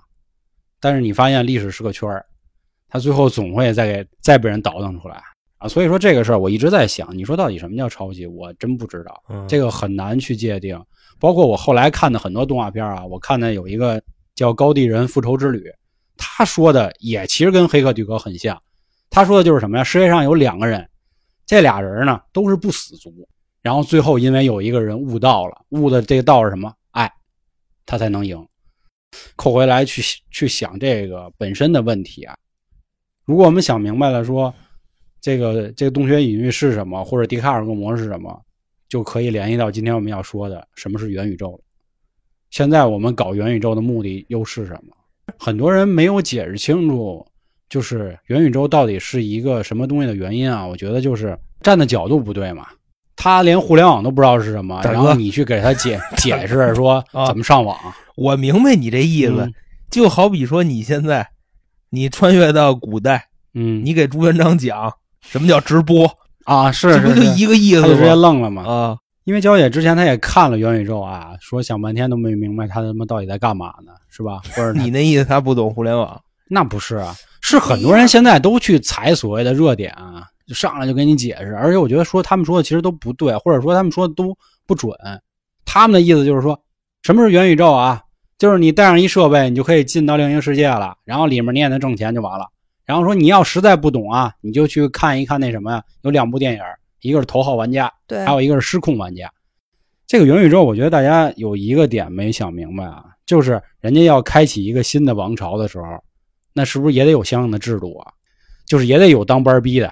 [0.79, 2.25] 但是你发现历史是个圈儿，
[2.89, 5.21] 他最后总会再给再被人倒腾出来
[5.57, 5.67] 啊。
[5.67, 8.25] 所以说这个事儿我一直在想，你说到底什么叫抄袭？
[8.25, 10.81] 我真不知道，嗯这个很难去界定。
[11.19, 14.01] 包括我后来看的很多动画片啊，我看的有一个
[14.35, 15.59] 叫《高地人复仇之旅》，
[16.15, 18.61] 他说的也其实跟《黑客帝国》很像。
[19.09, 19.83] 他说的就是什么呀？
[19.83, 20.87] 世界上有两个人，
[21.45, 23.11] 这俩人呢都是不死族，
[23.63, 26.71] 然后最后因为有一个人悟道了，悟的这个道是什么？
[26.91, 27.11] 爱，
[27.85, 28.45] 他才能赢。
[29.35, 32.37] 扣回来去去想这个本身的问题啊，
[33.27, 34.51] 如果我们想明白了说，
[35.19, 38.41] 这个这个洞穴隐喻是什么，或者笛卡尔恶魔是什么，
[38.87, 41.59] 就可以联系到今天我们要说的什么是元宇宙了。
[42.51, 44.95] 现在我们搞元宇宙的目的又是什么？
[45.37, 47.27] 很多人没有解释清楚，
[47.67, 50.65] 就是元宇宙到底是一个什么东西的原因啊？
[50.65, 52.65] 我觉得就是站的角度不对嘛。
[53.17, 57.77] 他连互联网都不知道是什么，然后你去给他解 解释说啊怎么上网，
[58.15, 59.53] 我明白你这意思，嗯
[59.89, 61.27] 就好比说你现在
[61.89, 66.09] 你穿越到古代，嗯，你给朱元璋讲什么叫直播，
[66.45, 68.15] 啊是这不就一个意他就直接？
[68.15, 68.63] 愣了嘛。
[68.63, 74.41] 啊，因为焦姐之前她也看了元宇宙啊，说想半天都没明白他他妈到底在干嘛呢，是吧？
[74.55, 76.19] 或者你那意思他不懂互联网，
[76.49, 84.93] 那不是啊，是很多人现在都去踩所谓的热点啊，就上来就给你解释，而且我觉得说他们说的其实都不对，或者说他们说的都不准。
[85.65, 86.57] 他们的意思就是说，
[87.03, 88.01] 什么是元宇宙啊？
[88.37, 92.45] 就是你带上一设备，你就可以进到另一个世界了，然后里面你也能挣钱就完了。
[92.85, 96.59] 然后说你要实在不懂啊，你就去看一看那什么呀，有两部电影，
[97.01, 99.29] 一个是《头号玩家》，对还有一个是失控玩家。
[100.05, 105.85] 这个元宇宙，我觉得大家有一个点没想明白啊，就是人家要开启一个新的王朝的时候，
[106.53, 108.11] 那是不是也得有相应的制度啊？
[108.65, 109.91] 就是也得有当班逼的，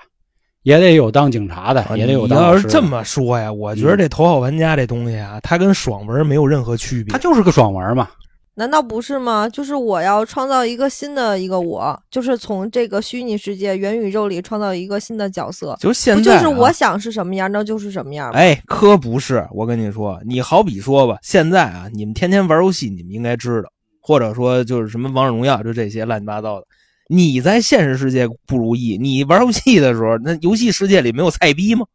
[0.64, 7.18] 也得有当警察的，啊也得有你要是这，么说呀，我觉得这头号玩家这东西啊，它跟爽文没有任何区别它。
[7.18, 8.08] 就是个爽文嘛。
[8.58, 9.48] 难道不是吗？
[9.50, 18.40] 就是我要创造一个新的一个我，就是从这个虚拟世界元宇宙里创造一个新的角色，就现在、啊，是我想是什么样，那就是什么样吗？
[18.40, 26.66] 哎，可不是，我跟你说，你好比说吧，现在啊，你们天天玩游戏，你们应该知道，或者说就是什么王者荣耀，就这些乱七八糟的。
[27.08, 31.86] 你在现实世界不如意，你玩游戏的时候，那游戏世界里没有菜逼吗？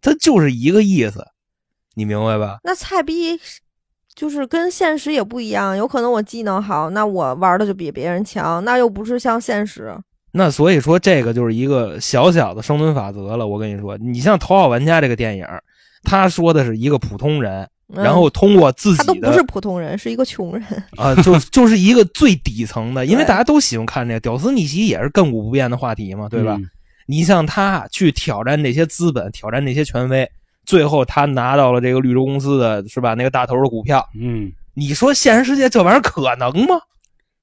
[0.00, 1.26] 它就是一个意思，
[1.94, 2.60] 你明白吧？
[2.62, 3.60] 那菜逼是
[4.18, 9.94] 就是跟现实也不一样，有可能我技能好，那我玩的就比别人强，那又不是像现实。
[10.32, 13.46] 那所以说，这个就是一个小小的生存法则了。
[13.46, 15.46] 我跟你说，你像《头号玩家》这个电影，
[16.02, 17.62] 他说的是一个普通人，
[17.94, 20.64] 嗯然后通过自己的他都不是普通人，是一个穷人。
[20.96, 26.56] 啊，就 就是一个最底层的，因为大家都喜欢看这个屌丝逆袭，也是亘古不变的话题嘛，对吧？
[26.58, 26.68] 嗯
[27.10, 30.30] 你像他去挑战那些资本，挑战那些权威，
[30.68, 33.14] 最后他拿到了这个绿洲公司的是吧？
[33.14, 36.78] 那个大头的股票，嗯，你说现实世界这玩意儿可能吗？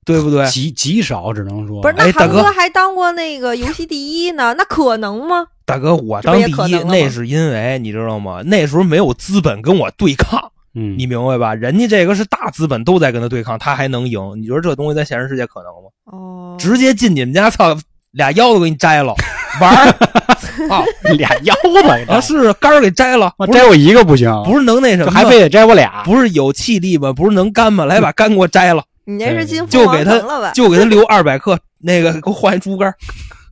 [0.06, 0.48] 对不对？
[0.48, 5.48] 极极少，只能说不是，那哎大哥韩哥还当过那个游戏第一呢，那可能吗？
[5.66, 8.44] 大哥，我当第一那是因为你知道吗？
[8.46, 11.56] 那时候没有资本跟我对抗，嗯，你明白吧？
[11.56, 14.22] 人家这个是大资本都在跟他对抗，他还能赢？
[14.40, 15.90] 你觉得这东西在现实世界可能吗？
[16.16, 17.76] 哦，直接进你们家，操，
[18.12, 19.16] 俩腰都给你摘了，
[19.62, 19.88] 玩儿
[20.70, 20.84] 啊
[21.18, 27.12] 俩腰子啊，是杆儿给摘了，摘我一个不行，不是能那什么还非得摘我俩，不是有气力吗？
[27.14, 27.86] 不是能干吗？
[27.86, 30.52] 来把杆给我摘了，你这是金就给他？
[30.54, 32.94] 就给他留二百克，那个给我换一猪肝，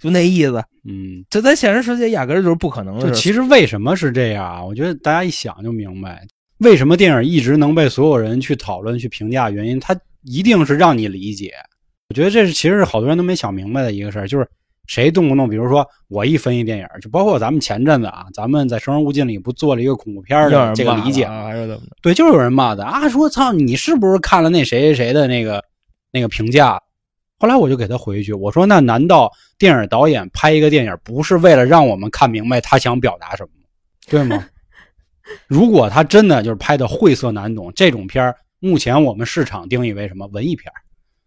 [0.01, 0.63] 就那意思。
[0.85, 1.23] 嗯。
[1.29, 4.63] 这在现实世界压根儿就是不可能的其实为什么是这样啊？
[4.63, 6.21] 我觉得大家一想就明白，
[6.59, 11.53] 为什么电影一直能被所有人去讨论、去评价，原因它一定是让你理解。
[12.09, 14.47] 我觉得这是其实是好多人都没想明白的一个事儿，就是
[14.87, 21.83] 谁动不动，比如说我一分析电影，就包括咱们前阵子啊，咱们在《生人勿近》里不做了一个恐怖片儿的这个理解，啊，还是怎么？
[22.01, 25.63] 对，就是有人骂的啊，说操，你是不是看了那谁谁谁的那个
[26.11, 26.81] 那个评价？
[27.39, 33.67] 后来我就给他回一句，我说那难道电影导演拍一个电影不是为了让我们看明白他想表达什么吗？
[34.09, 34.45] 对吗？
[35.47, 40.75] 如果他真的就是拍的晦涩难懂，这种片儿，目前我们市场定义为什么文艺片儿，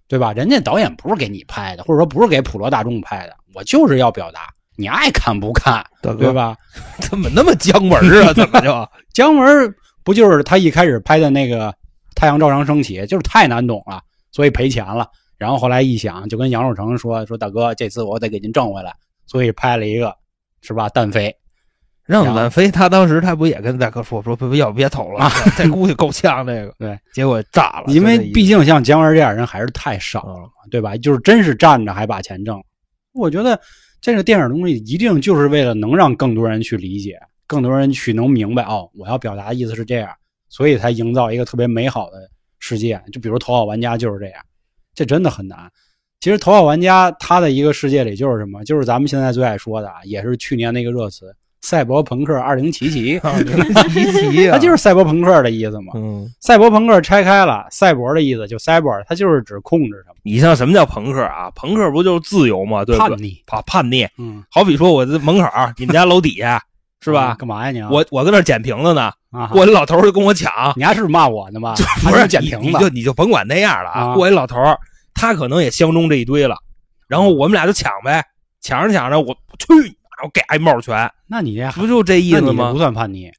[0.08, 0.32] 对吧？
[0.32, 6.56] 人家导演不是给你拍的，或者说不是给普罗大众拍的，我就是要表达，你爱看不看，对吧？
[7.00, 8.32] 怎么那么姜文啊？
[8.32, 8.88] 怎么就？
[9.12, 11.70] 姜文不就是他一开始拍的那个
[12.14, 14.00] 《太阳照常升起》，就是太难懂了，
[14.30, 15.08] 所以赔钱了。
[15.38, 18.94] 然后后来一想，就跟杨受成说：“说大哥，这次我得给您挣回来。”
[19.26, 20.14] 所以拍了一个，
[20.62, 20.88] 是吧？
[20.88, 21.34] 单飞。
[22.06, 26.72] 让婉飞他当时他不也跟大哥说说不不要别投了，这估计够呛这个。
[26.78, 30.96] 对，结果炸了，因为毕竟像姜文这样人还是太少了对吧？
[30.96, 32.62] 就是真是站着还把钱挣。
[33.12, 33.60] 我觉得
[34.00, 40.08] 这个电影东西一定就是为了能让更多人去理解，更多人去能明白哦，我要表达的意思是这样，
[40.48, 42.30] 所以才营造一个特别美好的
[42.60, 43.02] 世界。
[43.12, 44.40] 就比如《头号玩家》就是这样，
[44.94, 45.58] 这真的很难。
[46.20, 48.64] 其实《头号玩家》它的一个世界里就是什么？
[48.64, 51.34] 就是咱们现在最爱说的啊，也是去年那个热词
[51.66, 53.18] “赛博朋克二零七七”，
[53.90, 55.94] 七七它就是赛博朋克的意思嘛。
[55.96, 61.50] 嗯，赛博朋克拆开了，赛博的意思就 cyber，它就是指控制什么你像什么叫朋克啊？
[61.56, 62.84] 朋克不就是自由嘛？
[62.84, 63.16] 对不对？
[63.16, 63.42] 叛逆。
[63.46, 66.62] 叛叛逆，嗯，好比说我在门口，你们家楼底下
[67.00, 67.34] 是吧？
[67.36, 67.88] 干嘛呀你啊？
[67.90, 71.74] 我我搁那捡瓶子呢，啊，过来老头就跟我抢，你还是骂我呢吧？
[72.04, 74.56] 不是捡瓶子你你就你就甭管那样了啊过来老头，
[75.14, 76.56] 他可能也相中这一堆了，
[77.08, 78.22] 然后我们俩就抢呗，
[78.60, 82.78] 抢着抢着，我去，我给挨帽拳，那你这不就这意思吗不？
[82.78, 83.30] 算叛逆。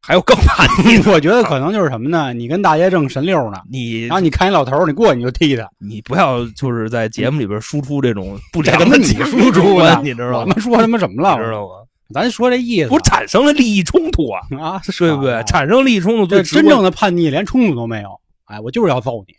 [0.00, 2.32] 还有更叛逆的， 我觉得可能就是什么呢？
[2.32, 5.68] 你跟大爷正神溜呢，你然后你看一老头儿，你过去你就踢他。
[5.80, 10.38] 你不要就是在节目里边输出这种不这良的解他妈你输输出啊你知道吗？
[10.42, 11.50] 我们说他妈什么了知？
[11.50, 11.72] 道吗？
[12.14, 15.34] 咱说这意思不是产生了利益冲突啊，啊，对不对？
[15.34, 18.10] 啊产生利益冲突最这直观真正的叛逆连冲突都没有。
[18.44, 19.34] 哎，我就是要揍你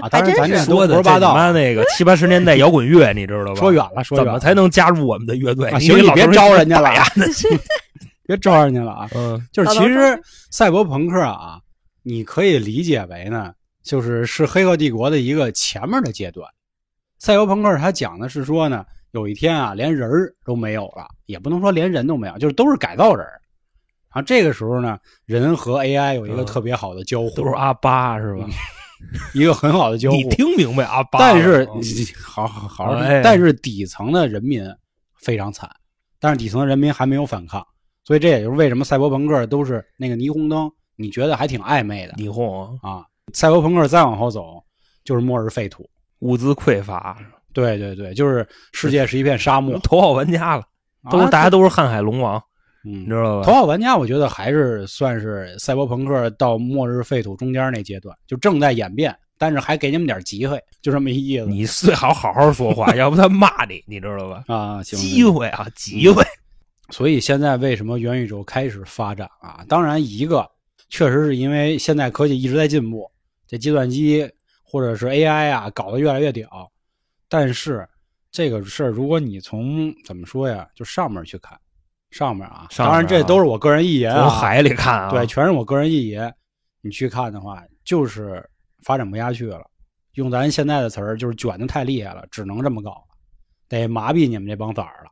[0.00, 0.08] 啊！
[0.08, 3.54] 当然咱这都说的胡说八道，妈那个七八十年代摇滚乐，你知道吧？
[3.54, 4.32] 说远了，说远了。
[4.32, 5.70] 怎么才能加入我们的乐队？
[5.70, 7.04] 啊行你别招人家了打呀！
[8.26, 9.08] 别招人家了啊！
[9.14, 10.18] 嗯，就是其实
[10.50, 11.58] 赛博朋克啊，
[12.02, 16.48] 你可以理解为呢，就是是黑客帝国的一个前面的阶段。
[17.18, 20.10] 赛博朋克它讲的是说呢，有一天啊，连人
[20.44, 23.40] 都没有了，也不能说连人都没有，就是都是改造人儿。
[24.14, 28.46] 然后这个时候呢，人和 AI 有一个嗯特别好的交互，都是阿巴是吧？
[29.34, 30.16] 一个很好的交互。
[30.16, 31.04] 你听明白啊？
[31.12, 31.68] 但是
[32.22, 34.64] 好好好好哎，但是底层的人民
[35.20, 35.70] 非常惨，
[36.20, 37.66] 但是底层的人民还没有反抗，
[38.04, 43.04] 所以这也就是为什么赛博朋克都是那个霓虹灯，你觉得还挺暧昧的霓虹啊啊。
[43.32, 44.62] 赛博朋克再往后走
[45.04, 45.88] 就是末日废土，
[46.20, 47.16] 物资匮乏，
[47.52, 50.64] 对对对，就是世界是一片沙漠， 头号玩家了，
[51.10, 52.42] 都是啊大家都是瀚海龙王，
[52.84, 53.44] 嗯你知道吧？
[53.44, 61.46] 头号玩家，我觉得还是算是赛博朋克到末日废土中间那阶段，就正在演变，但是还给你们点机会，就这么一意思。
[61.46, 64.44] 你最好好好说话， 要不他骂你，你知道吧？
[64.48, 66.24] 啊，行，机会啊，机会！
[66.90, 69.64] 所以现在为什么元宇宙开始发展啊？
[69.68, 70.46] 当然，一个
[70.88, 73.10] 确实是因为现在科技一直在进步，
[73.46, 74.28] 这计算机
[74.62, 76.48] 或者是 AI 啊搞得越来越屌。
[77.28, 77.88] 但是
[78.30, 81.58] 这个事儿，如果你从怎么说呀，就上面去看，
[82.12, 86.32] 上面啊，上面啊当然这都是我个人意言啊，从海里看啊，对，全是我个人意言。
[86.84, 88.48] 你去看的话，就是
[88.84, 89.62] 发展不下去了。
[90.14, 93.16] 用咱现在的词儿，就是卷的太厉害了，只能这么搞了，
[93.68, 95.10] 得麻痹你们这帮崽儿了，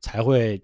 [0.00, 0.60] 才会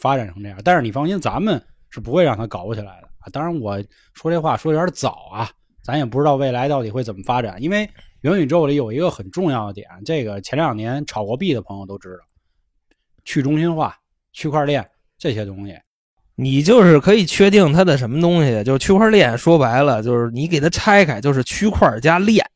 [0.00, 0.58] 发展成这样。
[0.64, 3.28] 但是你放心，咱们是不会让他搞不起来的啊。
[3.30, 3.76] 当然，我
[4.14, 5.50] 说这话说有点早啊，
[5.84, 7.62] 咱也不知道未来到底会怎么发展。
[7.62, 7.88] 因为
[8.22, 12.24] 元宇宙里有一个很重要的点，这个前两年炒过币的朋友都知道，
[13.24, 13.96] 去中心化、
[14.38, 14.86] 区块链
[15.18, 15.74] 这些东西。
[16.36, 19.36] 你就是可以确定它的什么东西，就是区块链。
[19.36, 22.46] 说白了，就是你给它拆开，就是区块加链。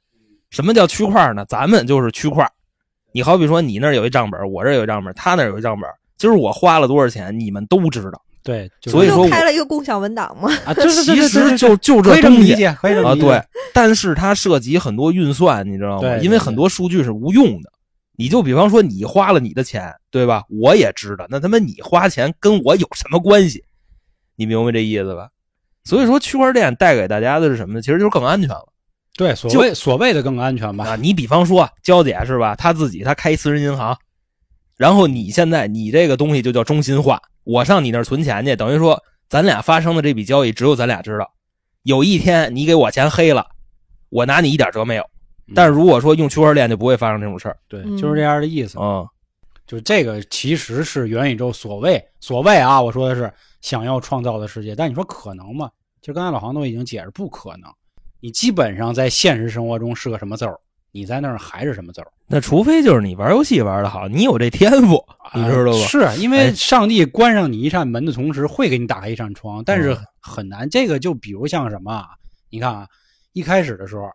[0.51, 1.45] 什么叫区块呢？
[1.49, 2.49] 咱们就是区块。
[3.11, 5.91] 你好比说，你那儿有一账本，我这儿有一账本，他那儿有一账本。
[6.17, 8.23] 今儿我花了多少钱，你们都知道。
[8.45, 10.53] 对，就是所以说开了一个共享文档嘛。
[10.65, 13.27] 啊，其实就就这东西以这么理解，可以这么啊，理解。
[13.27, 13.43] 对。
[13.75, 16.17] 但是它涉及很多运算，你知道吗？
[16.19, 17.73] 因为很多数据是无用的。
[18.23, 20.45] 你就比方说，你花了你的钱，对吧？
[20.49, 23.65] 我也知道，那他妈你花钱跟我有什么关系？
[24.37, 25.29] 你明白这意思吧？
[25.83, 27.83] 所以说，区块链带给大家的是什么呢？
[27.83, 28.69] 其实就是更安全了
[29.17, 30.87] 对，所谓所谓的更安全吧。
[30.87, 30.95] 啊！
[30.95, 32.55] 你比方说，娇姐是吧？
[32.55, 33.99] 她自己她开私人银行，
[34.77, 41.29] 然后你现在你这个东西就叫中心化，我上你那儿存钱去，等于说咱俩发生的这笔交易只有咱俩知道。
[41.83, 43.45] 有一天你给我钱黑了，
[44.11, 45.05] 我拿你一点辙没有。
[45.55, 47.57] 但是如果说用区块链，就不会发生这种事儿。
[47.69, 48.79] 对，嗯就是这样的意思。
[48.79, 49.07] 嗯，
[49.67, 54.75] 就是这个其实是元宇宙所谓所谓啊，我说的是想要创造的世界。
[54.75, 55.71] 但你说可能吗？
[56.01, 57.71] 其实刚才老黄都已经解释，不可能。
[58.21, 60.59] 你基本上在现实生活中是个什么字儿，
[60.93, 65.79] 你在那儿还是什么字儿，那除非就是你玩游戏玩的好，你有这天赋，你知道吧？
[65.79, 70.71] 啊是因为哎上帝关上你一扇门的同时，会给你打开一扇窗，但是嗯很难。
[70.71, 72.11] 这个就比如像什么啊？
[72.49, 72.87] 你看啊，
[73.33, 74.09] 一开始的时候，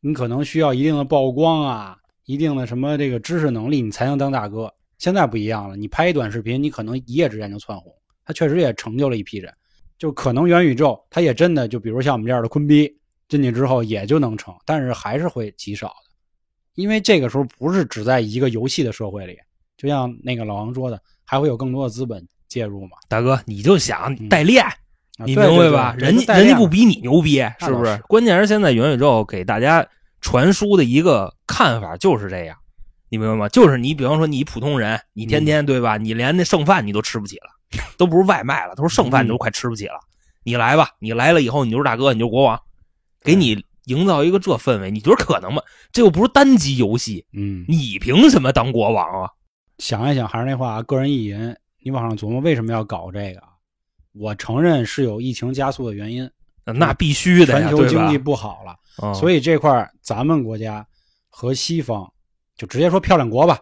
[0.00, 4.72] 你可能需要一定的曝光啊，一定的什么这个知识能力，你才能当大哥。
[4.98, 7.94] 现在不一样了，你拍一短视频，你可能一夜之间就窜红。
[8.24, 9.52] 他确实也成就了一批人，
[9.98, 12.94] 就可能元宇宙，他也真的就比如像我们这样的坤逼
[13.28, 16.10] 进去之后也就能成，但是还是会极少的，
[16.74, 19.36] 因为这个时候不是只在一个游戏的社会里，
[19.76, 22.96] 就像那个老王说的，还会有更多的资本介入嘛。
[23.08, 24.72] 大哥，你就想嗯代练，啊
[25.24, 25.94] 你明白吧？
[25.98, 27.96] 人家人家不比你牛逼，是不是？
[28.08, 29.86] 关键是现在元宇宙给大家
[30.20, 32.56] 传输的一个看法就是这样，
[33.08, 33.48] 你明白吗？
[33.48, 35.96] 就是你，比方说你普通人，你天天对吧？
[35.96, 37.50] 你连那剩饭你都吃不起了，
[37.96, 40.00] 都不是外卖了，都是剩饭你都快吃不起了。
[40.42, 42.58] 你来吧，你来了以后，你就是大哥，你就是国王，
[43.22, 45.62] 给你营造一个这氛围，你觉得可能吗？
[45.92, 49.30] 这又不是单机游戏，嗯，你凭什么当国王啊？
[49.78, 53.42] 想一想，还是那话，个人意淫，你往上琢磨为什么要搞这个？
[54.12, 56.28] 我承认是有疫情加速的原因，
[56.64, 60.86] 那必须的呀，全球经济不好了，嗯所以这块儿咱们国家
[61.28, 62.10] 和西方
[62.56, 63.58] 就直接说漂亮国吧，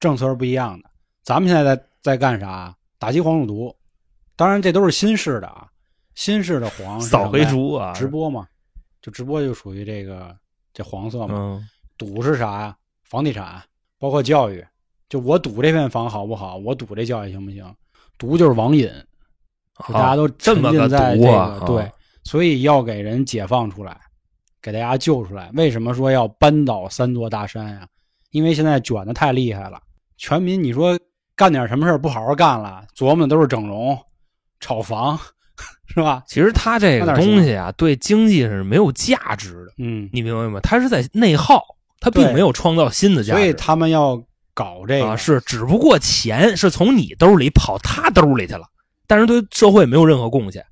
[0.00, 0.90] 政策是不一样的。
[1.22, 2.74] 咱们现在在在干啥？
[2.98, 3.76] 打击黄赌毒，
[4.36, 5.68] 当然这都是新式的啊，
[6.14, 8.46] 新式的黄扫黑除啊，直播嘛，
[9.00, 10.36] 就直播就属于这个
[10.72, 11.34] 这黄色嘛。
[11.36, 11.68] 嗯
[11.98, 12.76] 赌是啥呀？
[13.04, 13.62] 房地产，
[13.98, 14.64] 包括教育。
[15.08, 16.56] 就我赌这片房好不好？
[16.56, 17.64] 我赌这教育行不行？
[18.18, 19.02] 赌就是网瘾，就
[19.92, 21.90] 大家都沉这么个浸在这个对，
[22.24, 23.98] 所以要给人解放出来，
[24.60, 25.50] 给大家救出来。
[25.54, 27.86] 为什么说要扳倒三座大山呀？
[28.30, 29.80] 因为现在卷的太厉害了，
[30.16, 30.98] 全民你说
[31.36, 33.98] 干点什么事儿不好好干了，琢磨的都是整容、
[34.60, 35.18] 炒房，
[35.88, 36.22] 是吧？
[36.26, 40.60] 其实他这个东西啊，对经济是没有价值的，嗯，你明白吗？
[40.60, 41.62] 他是在内耗，
[42.00, 43.40] 他并没有创造新的价值。
[43.40, 44.22] 所以他们要
[44.54, 48.66] 搞这个，啊，是只不过钱是从你兜里跑他兜里去了，
[49.06, 50.64] 但是对社会没有任何贡献。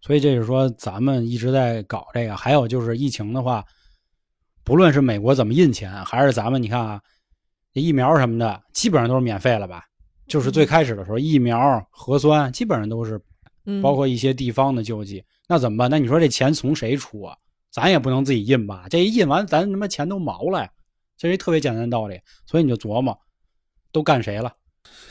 [0.00, 2.36] 所以这是说，咱们一直在搞这个。
[2.36, 3.64] 还有就是疫情的话，
[4.64, 7.00] 不论是美国怎么印钱，还是咱们，你看啊，
[7.72, 9.84] 疫苗什么的，基本上都是免费了吧？
[10.26, 13.20] 就是最开始的时候，疫苗、核酸基本上都是，
[13.66, 15.22] 嗯，包括一些地方的救济。
[15.48, 15.90] 那怎么办？
[15.90, 17.36] 那你说这钱从谁出啊？
[17.70, 18.86] 咱也不能自己印吧？
[18.90, 20.70] 这一印完，咱他妈钱都毛了呀！
[21.16, 22.20] 这是一特别简单的道理。
[22.46, 23.16] 所以你就琢磨，
[23.92, 24.52] 都干谁了？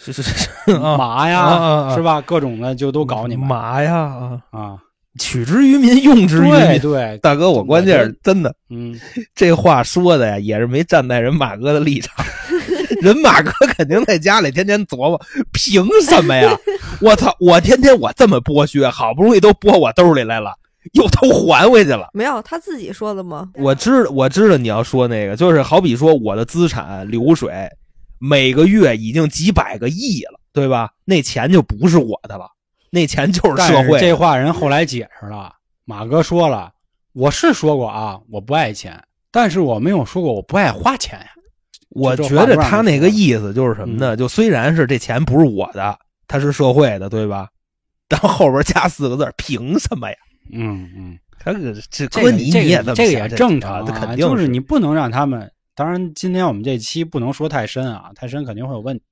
[0.03, 2.19] 是是是啊，马呀，是吧？
[2.21, 4.77] 各种的就都搞你们马呀啊，啊！
[5.19, 6.51] 取之于民，用之于民。
[6.51, 8.99] 对 对，大哥，我关键是真的，嗯，
[9.35, 12.25] 这话说的呀，也是没站在人马哥的立场。
[13.01, 15.21] 人马哥肯定在家里天天琢磨，
[15.53, 16.57] 凭什么呀？
[17.01, 17.35] 我操！
[17.39, 20.53] 我天天我这么剥削，好不容易都剥我兜里来了，
[20.93, 22.09] 又都还回去了。
[22.13, 23.49] 没有他自己说的吗？
[23.55, 27.51] 我知我知道你要说那个，就是好比说我的资产流水
[28.23, 30.91] 每个月已经几百个亿了，对吧？
[31.05, 32.45] 那钱就不是我的了，
[32.91, 33.99] 那钱就是社会。
[33.99, 35.51] 这话人后来解释了，
[35.85, 36.71] 马哥说了，
[37.13, 41.25] 我是说过啊，我不爱钱，但是我没有说过我不爱花钱呀。
[41.89, 44.15] 我觉得他那个意思就是什么呢？
[44.15, 45.97] 就虽然是这钱不是我的，
[46.27, 47.49] 他是社会的，对吧？
[48.07, 50.15] 但后边加四个字，凭什么呀？
[50.53, 55.51] 嗯嗯，他个这这个哥你这你也这么个这个想也正常这肯定就是你不能让他们。
[55.81, 59.03] 当然，今天我们这期不能说太深啊，太深肯定会有问题，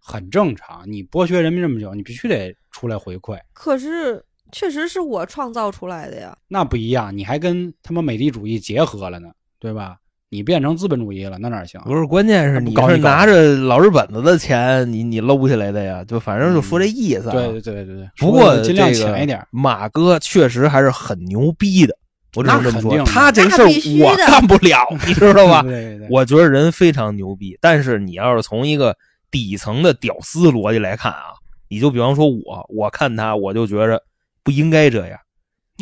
[0.00, 0.82] 很正常。
[0.84, 6.36] 你剥削人民这么久，你必须得出来回馈，可是确实是我创造出来的呀。
[6.48, 7.16] 那不一样。
[7.16, 9.28] 你还跟他妈美帝主义结合了呢，
[9.60, 9.98] 对吧？
[10.28, 11.80] 你变成资本主义了，那哪行？
[11.82, 18.10] 不是，关键是你是拿着老日本子的钱，你你搂下来的呀，就反正就说这意思、啊对对对对对。
[18.16, 19.46] 不过尽量浅一点。
[19.52, 21.96] 马哥确实还是很牛逼的，
[22.34, 23.02] 我只能这么说。
[23.04, 23.68] 他这事儿
[24.00, 25.62] 我干不了， 你知道吧？
[25.62, 28.96] 对对对，我觉得人非常牛逼，但是你要是从一个
[29.30, 31.34] 底层的屌丝逻辑来看啊，
[31.68, 34.02] 你就比方说我，我看他，我就觉着
[34.42, 35.18] 不应该这样。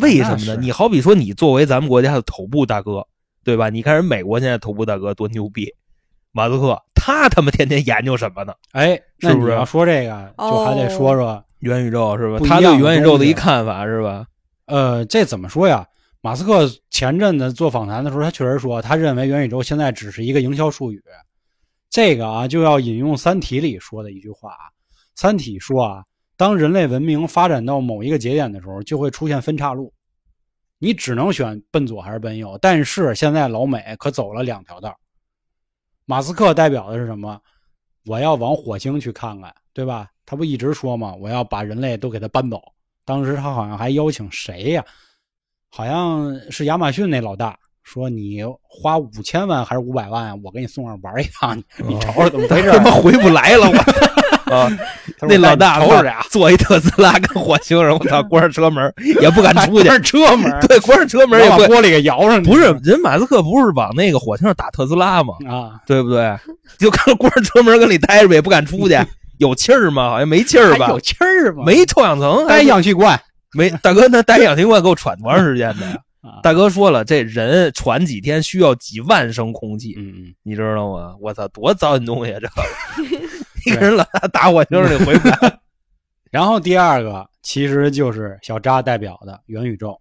[0.00, 0.56] 为什么呢？
[0.60, 3.06] 你好比说，你作为咱们国家的头部大哥，
[3.44, 3.68] 对吧？
[3.68, 5.72] 你看人美国现在头部大哥多牛逼，
[6.32, 8.54] 马斯克，他他妈天天研究什么呢？
[8.72, 12.38] 哎，是不是你要说这个，就还得说说，元宇宙是吧？
[12.46, 14.24] 他对元宇宙的一看法是吧？
[14.66, 15.86] 呃，这怎么说呀？
[16.22, 21.02] 马斯克前阵子做访谈的时候，他确实说，他认为元宇宙现在只是一个营销术语。
[21.88, 24.68] 这个啊，就要引用《三体》里说的一句话啊，
[25.14, 26.04] 《三体》说啊，
[26.36, 29.92] 当人类文明发展到某一个节点的时候，就会出现分岔路，
[30.78, 32.58] 你只能选奔左还是奔右。
[32.60, 34.94] 但是现在老美可走了两条道。
[36.04, 37.40] 马斯克代表的是什么？
[38.04, 40.08] 我要往火星去看看，对吧？
[40.26, 41.14] 他不一直说吗？
[41.14, 42.60] 我要把人类都给他搬走。
[43.06, 44.84] 当时他好像还邀请谁呀？
[45.72, 50.34] 好像是亚马逊那老大说：“你花五千万还是五百万啊？
[50.44, 51.64] 我给你送上玩一趟，你
[51.94, 53.76] 你瞅瞅怎么回事他妈回不来了，我
[54.54, 54.68] 啊！
[55.22, 59.96] 那老大瞅瞅呀，坐一特斯拉跟火星人，我操， 关上车门也不敢出去 关。
[59.96, 65.34] 上车门，对，关上车门也把玻璃给摇上去，不是人马斯克不是往那个火星上打特斯拉吗？
[65.48, 65.78] 啊？
[65.86, 66.36] 对不对？
[66.78, 68.98] 就看关上车门跟里待着也不敢出去，
[69.38, 70.10] 有气儿吗？
[70.10, 70.98] 好像没气儿吧有？
[71.00, 71.62] 气儿吗？
[71.64, 73.20] 没臭氧层，带氧气罐
[73.52, 76.02] 没 大哥，那戴氧气罐给我喘多长时间的呀？
[76.20, 76.40] 啊？
[76.42, 81.16] 大哥说了，这人喘几天需要几万升空气，嗯嗯，你知道吗？
[81.20, 82.38] 我操，多糟践东西啊！
[82.40, 82.52] 这个
[83.66, 85.58] 一个人老大打火星儿里回不来。
[86.30, 90.00] 然后第二个其实就是小扎代表的元宇宙，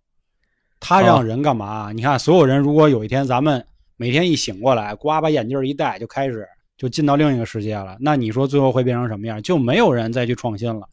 [0.79, 1.91] 他让人干嘛？
[1.91, 3.65] 你看，所有人如果有一天咱们
[3.97, 6.47] 每天一醒过来，呱把眼镜一戴就开始
[6.77, 7.97] 就进到另一个世界了。
[7.99, 9.41] 那你说最后会变成什么样？
[9.41, 10.87] 就没有人再去创新了，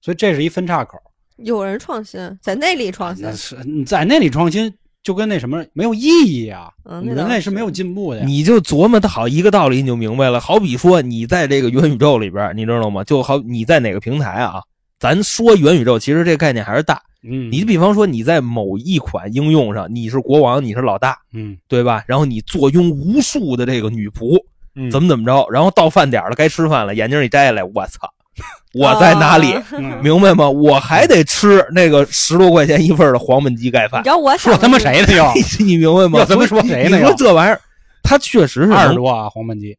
[0.00, 0.98] 所以这是一分岔口。
[1.36, 4.72] 有人创新，在那里创新那，是你在那里创新，
[5.02, 6.70] 就跟那什么没有意义啊！
[6.84, 8.26] 嗯，人类是没有进步的呀。
[8.26, 10.38] 你就琢磨它好一个道理，你就明白了。
[10.38, 13.02] 好比说你在这个元宇宙里边，你知道吗？
[13.04, 14.62] 就好你在哪个平台啊？
[14.98, 17.02] 咱说元宇宙，其实这概念还是大。
[17.24, 22.04] 嗯，你比方说你在某一款应用上，你是国王，你是老大，嗯对吧？
[22.06, 24.36] 然后你坐拥无数的这个女仆，
[24.74, 25.48] 嗯怎么怎么着？
[25.50, 28.08] 然后到饭点了，该吃饭了，眼镜一摘下来，我操，
[28.74, 29.54] 我在哪里？
[30.02, 30.48] 明白吗？
[30.48, 35.32] 我还得吃那个十多块钱一份的黄焖鸡盖饭你知，道我想说他妈谁呢又？
[35.64, 36.18] 你明白吗？
[36.20, 37.60] 要他妈说谁呢你说又这玩意儿，
[38.02, 39.76] 它确实是能二十多啊，黄焖鸡。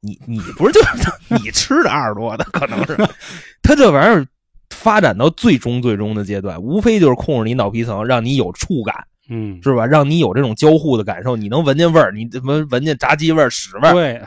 [0.00, 0.88] 你你不是就是
[1.42, 2.96] 你吃的二十多的，可能是
[3.62, 4.24] 他这玩意儿
[4.70, 8.94] 发展到最终最终的阶段，无非就是控制你脑皮层，让你有触感，
[9.28, 9.84] 嗯，是吧？
[9.86, 14.22] 让你有这种交互的感受，你能闻见味儿，你怎么闻见炸鸡味儿、屎味儿，对，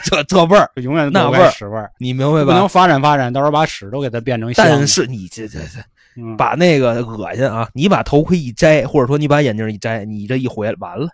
[0.04, 2.68] 这这味儿，永远都那味儿屎味儿，你明白吧不能？
[2.68, 4.64] 发展发展，到时候把屎都给它变成香。
[4.66, 5.80] 但是你这这这
[6.16, 11.08] 嗯把那个恶心啊，你把头盔一摘，或者说你把眼镜一摘，你这一回来完了，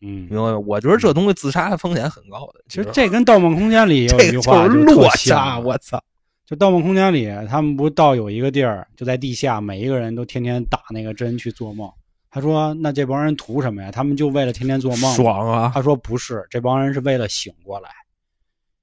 [0.00, 0.58] 嗯，明白吗？
[0.58, 2.60] 我觉得这东西自杀的风险很高的。
[2.68, 6.02] 其实这跟《盗梦空间》里有一这个句话就是落下，我操！
[6.46, 11.90] 就《盗梦空间》里，他们不到有一个地儿，就在地下，每一个人都天天打那个针去做梦。
[12.34, 13.90] 他说：“那这帮人图什么呀？
[13.90, 15.70] 他们就为了天天做梦。”爽啊！
[15.74, 17.90] 他说：“不是，这帮人是为了醒过来，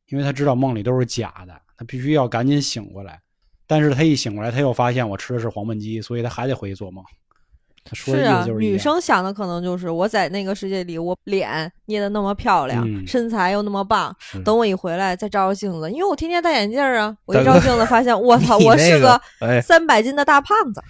[0.09, 3.19] 因为他知道梦里都是假的，他必须要赶紧醒过来。
[3.67, 7.03] 但是他一醒过来，他又发现我吃的是黄焖鸡，所以他还得回去做梦。
[7.85, 20.81] 他说的意是啊女生想的可能就是我在那个世界里，我脸捏的那么漂亮，嗯身材又那么棒，等我一回来再照照镜子，因为我天天戴眼镜啊，我一照镜子发现，我 操，我那个是个哎，三百斤的大胖子。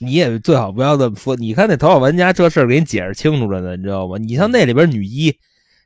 [0.00, 1.36] 你也最好不要这么说。
[1.36, 4.16] 你看那《头号玩家》这事儿给你解释清楚了呢，你知道吗？
[4.18, 5.36] 你像那里边女一，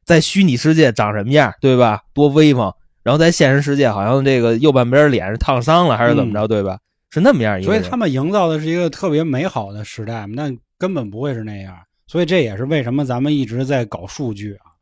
[0.05, 2.03] 在虚拟世界长什么样，对吧？
[2.15, 2.73] 多威风。
[3.03, 6.79] 然后在现实世界，好像这个右半边脸是烫伤了，还是怎么着，对吧？
[7.11, 7.67] 是那么样一个。
[7.67, 11.77] 所以他们营造的是一个特别美好的时代，但根本不会是那样。
[12.07, 14.73] 所以这也是为什么咱们一直在搞数据啊，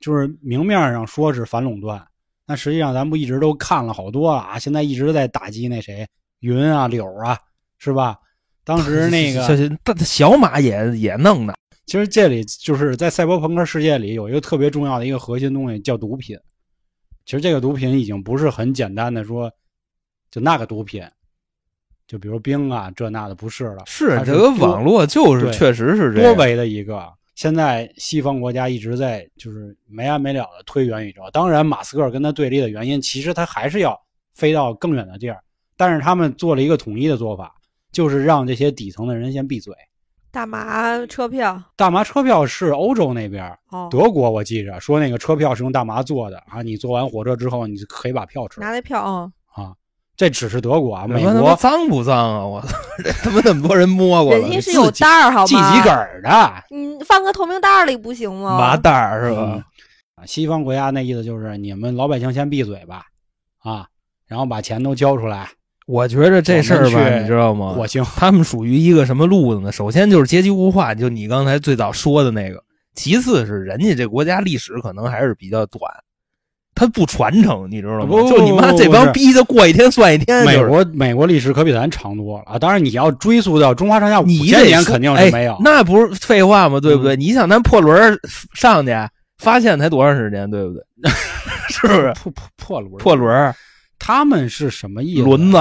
[0.00, 2.02] 就是明面上说是反垄断，
[2.46, 6.06] 那实际上咱不一直都看了好多了啊，现在一直在打击那谁
[6.40, 7.38] 云啊、柳啊，
[7.78, 8.16] 是吧？
[8.64, 11.54] 当时那个小马也也弄的，
[11.86, 16.36] 其实这里就是在赛博朋克世界里有一个特别重要的一个核心东西叫毒品。
[17.24, 19.52] 其实这个毒品已经不是很简单的说，
[20.30, 21.04] 就那个毒品，
[22.06, 26.34] 就比如冰啊这那的不是了，它是这个网络就是确实是这样。
[26.34, 27.12] 多维的一个。
[27.34, 33.98] 现在西方国家一直在就是没完没了的推元宇宙，当然马斯克跟他对立的原因，其实他还是要
[34.34, 35.42] 飞到更远的地儿，
[35.76, 37.54] 但是他们做了一个统一的做法，
[37.90, 39.74] 就是让这些底层的人先闭嘴。
[40.32, 49.74] 大麻车票大麻车票是欧洲那边，哦，德国我记着说那个车票是用大麻做的啊，你坐完火车之后，你就可以把票吃了拿那票啊，啊。
[50.14, 52.46] 这只是德国啊，美国脏不脏啊？
[52.46, 52.68] 我操，
[53.02, 55.74] 这 他妈那么多人摸过了，人家是有袋儿好系吗？
[55.76, 56.64] 几根儿的。
[56.70, 58.56] 你放个透明袋儿里不行吗？
[58.58, 59.62] 麻袋儿是吧？
[60.26, 63.04] 西方国家那意思就是你们老百姓先闭嘴吧，
[63.64, 63.86] 啊，
[64.26, 65.48] 然后把钱都交出来。
[65.86, 67.74] 我觉着这事儿吧，你知道吗？
[67.74, 69.72] 火星他们属于一个什么路子呢？
[69.72, 72.58] 首先就是阶级固化，就你刚才最早说的那个；
[72.94, 75.80] 其次是人家这国家历史可能还是比较短，
[76.74, 78.06] 他不传承，你知道吗？
[78.06, 82.58] 不就你妈这帮逼的过一天算一天，美就是国美国历史可比咱长多了啊！
[82.58, 86.78] 当然你要追溯到中华上下五千年肯定是没有哎，那不是废话吗？
[86.80, 87.16] 对不对？
[87.16, 88.18] 你想咱破轮儿
[88.54, 88.92] 上去
[89.38, 90.82] 发现才多长时间，对不对？
[91.68, 92.12] 是不是？
[92.14, 93.54] 破破破轮儿破轮儿
[94.04, 95.22] 他们是什么意思？
[95.22, 95.58] 轮子，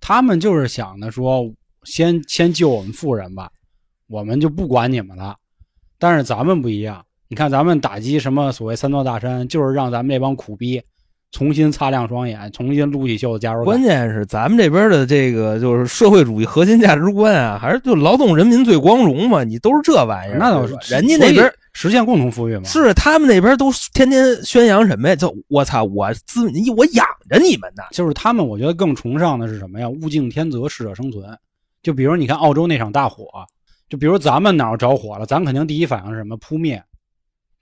[0.00, 3.50] 他们就是想的说，先先救我们富人吧，
[4.06, 5.34] 我们就不管你们了。
[5.98, 10.80] 但是咱们不一样，你看咱们打击什么所谓三座大山，就是让咱们这帮苦逼
[11.32, 13.64] 重新擦亮双眼，重新撸起袖子加入干。
[13.64, 19.42] 关键是咱们这边的这个就是社会主义核心价值观啊，还是就劳动人民最光荣嘛？
[19.42, 22.64] 你都是这玩意儿，那倒是，人家那边实现共同富裕嘛。
[22.64, 25.16] 是他们那边都天天宣扬什么呀？
[25.16, 26.46] 就我操，我资
[26.76, 27.82] 我养着你们呢。
[27.92, 29.88] 就是他们，我觉得更崇尚的是什么呀？
[29.88, 31.24] 物竞天择，适者生存。
[31.82, 33.26] 就比如你看澳洲那场大火，
[33.88, 36.36] 就比如咱们哪儿着火了，咱肯定第一反应是什么？
[36.36, 36.82] 扑灭，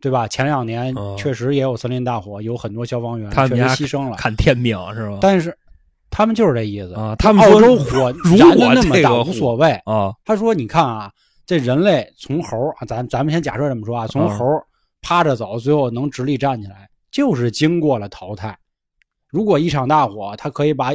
[0.00, 0.26] 对吧？
[0.26, 5.18] 前两年哦确实也有森林大火，有很多消防员确他们家实牺牲了，看天命是吧？
[5.20, 5.56] 但是
[6.10, 9.72] 他们就是这意思啊他们说澳洲火如燃果的那么大无所谓。
[9.84, 11.10] 啊，他说：“你看啊，
[11.48, 14.44] 这人类从猴啊，咱咱们先假设这么说啊，从嗯猴
[15.00, 18.54] 趴着走，最后能直立站起来，就是经过了淘汰。
[19.30, 20.92] 如果一场大火，它可以把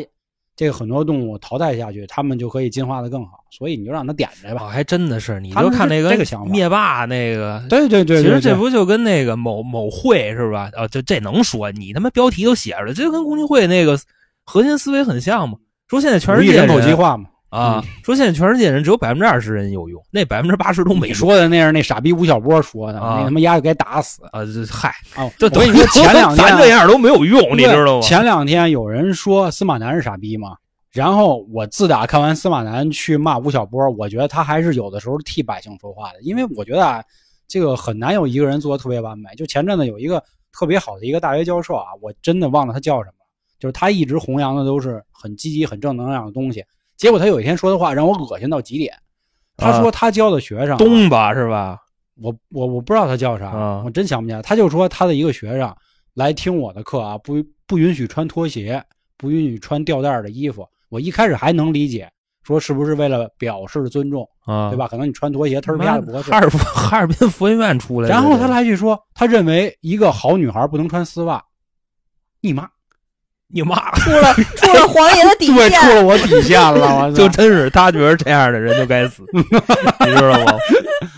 [0.55, 3.43] 这个很多动物淘汰下去，它们就可以进化的更好。
[3.49, 4.65] 所以你就让它点着吧。
[4.65, 10.69] 哦，还真的是，你就看那个这个想法灭霸那个，对对对，其实这不就跟那个某某会是吧？
[10.75, 11.71] 啊，这这能说？
[11.71, 13.99] 你他妈标题都写着了，这跟共济会那个
[14.43, 15.57] 核心思维很像嘛。
[15.87, 17.25] 说现在全世界人口人计划嘛。
[17.53, 24.43] 啊，说现在全世界人只有百分之二十人有用，那百分之八十都没你说的那是那傻逼吴晓波说的，啊那他妈丫就该打死啊。
[24.43, 25.29] 这嗨，啊！
[25.37, 28.01] 这我跟你说，前两天咱这样都没有用，你知道吗？
[28.01, 30.57] 前两天有人说司马南是傻逼嘛，
[30.91, 37.03] 然后我自打看完司马南去骂吴晓波，我觉得他还是有的时候替百姓说话的，因为我觉得啊，
[37.47, 39.29] 这个很难有一个人做的特别完美。
[39.37, 43.25] 就前阵子有一个特别好的一个大学教授啊，我真的忘了他叫什么，
[43.59, 46.63] 就是他一直弘扬的都是很积极、很正能量的东西，
[46.97, 48.93] 结果他有一天说的话让我恶心到极点。
[49.57, 51.79] 他说他教的学生啊、东吧是吧？
[52.21, 54.41] 我我我不知道他叫啥，啊我真想不起来。
[54.41, 55.75] 他就说他的一个学生
[56.13, 57.35] 来听我的课啊，不
[57.65, 58.83] 不允许穿拖鞋，
[59.17, 60.67] 不允许穿吊带儿的衣服。
[60.89, 62.07] 我一开始还能理解，
[62.43, 64.87] 说是不是为了表示尊重，啊，对吧？
[64.87, 66.37] 可能你穿拖鞋忒儿不合适哈。
[66.39, 71.43] 尔哈尔滨 佛学院出来的，然后他来句说，他认为一个好女孩不能穿丝袜。
[72.41, 72.69] 你妈！
[73.53, 80.57] 你妈，出了出了黄爷的底对，出线，了我底线了， 就真是他觉得这样的人就该死， 你知道吗？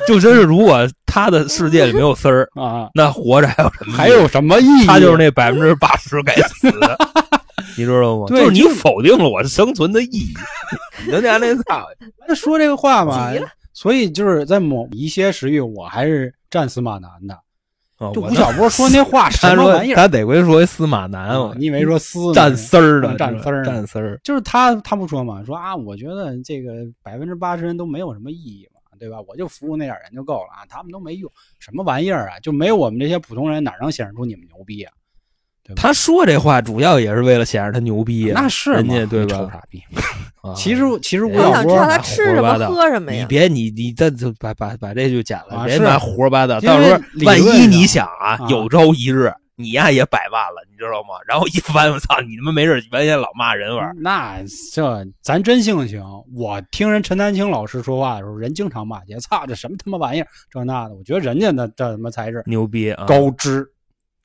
[0.08, 3.98] 就真是如果他的世界里没有丝儿，啊，那活着还有什么意义？
[3.98, 4.86] 还有什么意义？
[4.86, 6.98] 他就是那百分之八十该死的，
[7.78, 8.26] 你知道吗？
[8.28, 10.34] 对就是你否定了我生存的意义，
[11.06, 11.86] 你就家那操，
[12.28, 13.32] 那说这个话嘛，
[13.74, 17.38] 所以就是在某一些时域，我还是战死马南的。
[18.14, 19.96] 就吴晓波说那话什他说么玩意儿？
[19.96, 24.20] 他得亏说一司马南，我啊你以为说丝呢蘸丝儿的，站丝儿呢蘸丝儿。
[24.24, 29.18] 就是他他不说嘛，说啊，我觉得这个百分之八十人都没有什么意义嘛，对吧？
[29.28, 32.39] 我就服务那点人就够了啊，他们都没用，什么玩意儿啊？
[32.41, 34.91] 就没有我们这些普通人哪能显示出你们牛逼啊？
[35.76, 39.38] 他说这话主要也是为了显示他牛逼啊，那是嘛人家对吧？
[39.38, 39.82] 臭傻逼！
[40.41, 43.22] 啊其实其实吴我想知道他吃什么喝什么呀？
[43.22, 46.59] 你别你你这就把把把这就剪了，啊别把胡说八道。
[46.59, 51.16] 到时候万一你想啊啊，有朝一日你呀也百万了，你知道吗？
[51.28, 54.36] 然后一翻，我操，你他妈没事原先老骂人玩儿，那
[54.74, 56.03] 这咱真性情。
[56.36, 60.93] 我听人陈丹青老师说话的时候，人经常骂街，操这什么他妈玩意儿，这那的。
[60.93, 63.05] 我觉得人家那这他妈才是牛逼啊！
[63.05, 63.66] 高知，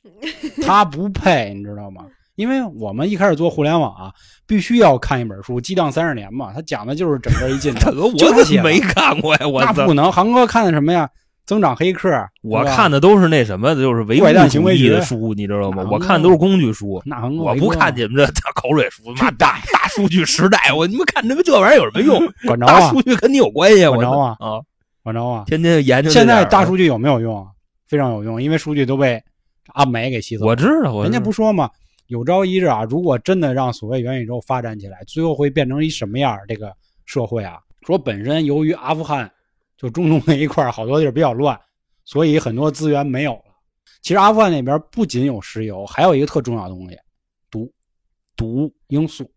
[0.67, 2.05] 他不配，你知道吗？
[2.37, 4.13] 因为我们一开始做互联网啊，
[4.47, 7.95] 必须要看一本书《激荡三十年》嘛，他讲的就是整个一进 程。
[7.95, 9.47] 我怎么没看过呀？
[9.47, 9.93] 我那不！
[9.93, 11.09] 能，航哥看的什么呀？
[11.45, 12.09] 增长黑客，
[12.43, 15.83] 我看的都是那什么，就是唯物主义行为学的书，你知道吗？
[15.83, 18.25] 啊我看的都是工具书，那航哥我不看你们这
[18.55, 22.21] 口水书， 妈大大数据时代，我你们看他妈这玩意儿有什么用？
[22.47, 24.61] 管着啊大数，据跟你有关系，管着啊啊！
[25.03, 25.43] 管着啊。
[25.47, 27.49] 天天研究现在大数据有没有用啊？
[27.89, 29.21] 非常有用，因为数据都被
[29.75, 30.51] 阿美给吸走了。
[30.51, 31.71] 我知道，我人家不说嘛，
[32.07, 36.45] 有朝一日啊，如果真的让所谓元宇宙发展起来，最后会变成一什么样儿？
[36.49, 36.75] 这个
[37.07, 39.31] 社会啊，说本身由于阿富汗
[39.77, 41.59] 就中东那一块儿好多地儿比较乱，
[42.05, 43.45] 所以很多资源没有了。
[44.03, 46.97] 其实阿富汗那边不仅有石油，还有一个特重要的东西，
[47.51, 47.71] 毒，
[48.37, 49.31] 毒罂粟，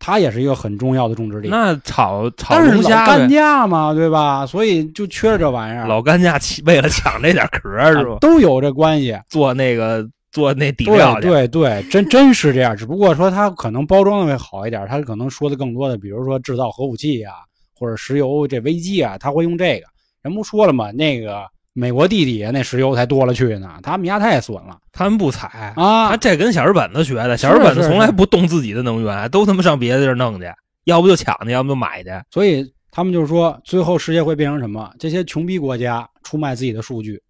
[0.00, 1.48] 它也是一个很重要的种植地。
[1.48, 4.44] 那炒炒但是老龙虾干呗，架嘛，对吧？
[4.46, 8.18] 所以就缺这玩意儿，老干架起为了抢这点壳儿是吧啊？
[8.20, 9.16] 都有这关系。
[9.28, 12.76] 做那个做那底料对去，对对，真真是这样。
[12.76, 17.34] 只不过说它可能包装的会好一点，它可能说的更多的，比如说制造核武器啊，
[17.78, 19.86] 或者石油这危机啊，他会用这个。
[20.22, 20.90] 人不说了吗？
[20.92, 25.72] 那个美国地底下那石油才多了去呢，他们家太损了他们不采。
[25.76, 26.16] 啊他！
[26.16, 30.46] 这跟小日本子学的，小日本子从来不动自己的能源，都他妈上别的地儿弄去，
[30.84, 32.10] 要不就抢去，要不就买去。
[32.30, 34.92] 所以他们就是说，最后世界会变成什么？
[34.98, 37.22] 这些穷逼国家出卖自己的数据，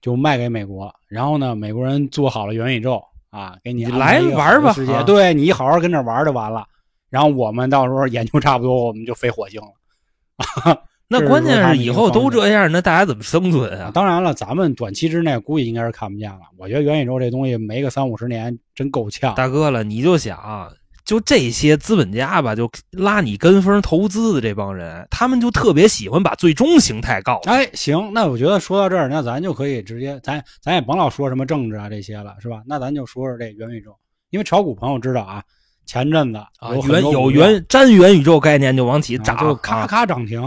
[0.00, 6.64] 就卖给美国，然后呢，美国人做好了元宇宙啊，给你来玩吧世界，啊对你好好跟这玩就完了。
[7.10, 10.82] 然后我们到时候研究差不多，我们就飞火星了。
[11.12, 13.90] 那关键是以后都这样，那大家怎么生存啊？
[13.92, 16.38] 当然了，咱们短期之内估计应该是看不见了。
[16.56, 19.34] 我觉得元宇宙这东西没个三五十年真够呛。
[19.34, 20.72] 大哥了，你就想，
[21.04, 27.56] 就这些资本家吧，就拉你跟风投资的这帮人，他们就特别喜欢把最终形态告诉你。
[27.56, 32.62] 哎，行，那我觉得说到这儿，那咱就可以直接，咱咱也甭老说什么政治啊这些了，是吧？
[32.66, 33.94] 那咱就说说这元宇宙，
[34.30, 35.42] 因为炒股朋友知道啊，
[35.84, 36.40] 前阵子
[36.88, 40.40] 元有元沾元宇宙概念就往起啊涨，就咔啊咔涨停，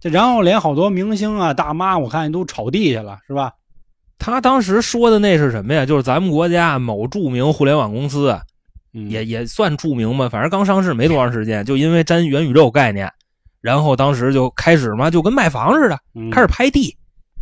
[0.00, 3.52] 这然后连好多明星啊、大妈，我看都炒地去了，是吧？
[4.18, 5.86] 他当时说的那是什么呀？
[5.86, 8.36] 就是咱们国家某著名互联网公司，
[8.92, 13.12] 嗯，也也算著名吧，反正刚上市没多长时间，就因为沾元宇宙概念，
[13.60, 16.96] 然后当时就开始嘛，就跟卖房似的，嗯开始拍地，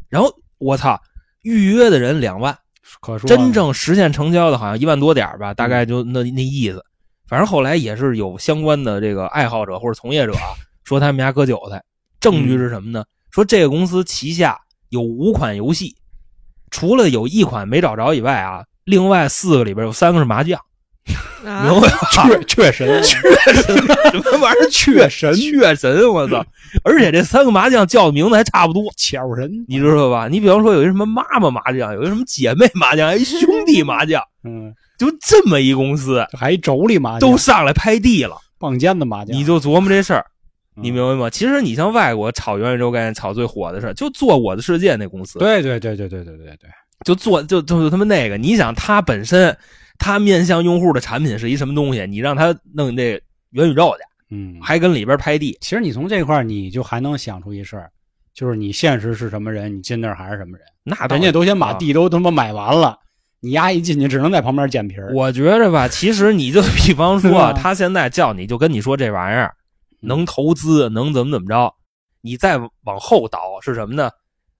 [0.09, 1.01] 然后我操，
[1.43, 2.57] 预约的人两万，
[3.01, 6.85] 可说真正实现成交的好像一万多点儿吧，大概就那那意思。
[7.27, 10.53] 反正后来也是有相关的这个爱好者或者从业者啊，
[10.85, 11.83] 说他们家割韭菜。
[12.21, 13.05] 证据是什么呢？
[13.31, 14.59] 说这个公司旗下
[14.89, 15.95] 有五款游戏，
[16.71, 20.61] 除了有一款没找着以外啊，另外四个里边有三个是麻将。
[21.47, 22.27] 啊明白吧？
[22.49, 24.69] 确确 神，确神什么玩意儿？
[24.69, 26.13] 确神，确神！
[26.13, 26.45] 我操！
[26.83, 30.27] 而且这三个麻将叫的名字还差不多，巧神，你知道吧？
[30.27, 40.33] 你比方说有一什么妈妈麻将，有一什么姐妹麻将，还一兄弟麻将，嗯，就这么一公司还一妯娌麻将，都上来拍地了，棒尖子麻将，你就琢磨这事儿，嗯
[40.83, 41.31] 你明白吗？
[41.31, 46.47] 其实你像外国炒元宇宙概念炒最火的事，就做我的世界那公司，对对对对对对对。
[46.47, 46.71] 对，
[47.05, 49.57] 就做就就就他妈那个，你想他本身
[49.99, 52.07] 他面向用户的产品是一什么东西？
[52.07, 53.21] 你让他弄这
[53.51, 57.91] 元宇宙去，嗯，还跟里边拍地，其实你从这块儿你就还能想出一事儿，
[58.35, 62.99] 就是你现实是什么人，你进那儿还是什么人，那人家都先把啊地都他妈买完了，
[63.41, 69.66] 你丫一进去只能在旁边捡皮儿，我觉着吧，其实你就比方说 他现在叫你就跟你说这玩意儿嗯
[70.01, 71.75] 能投资，能怎么怎么着，
[72.21, 74.11] 你再往后倒是什么呢？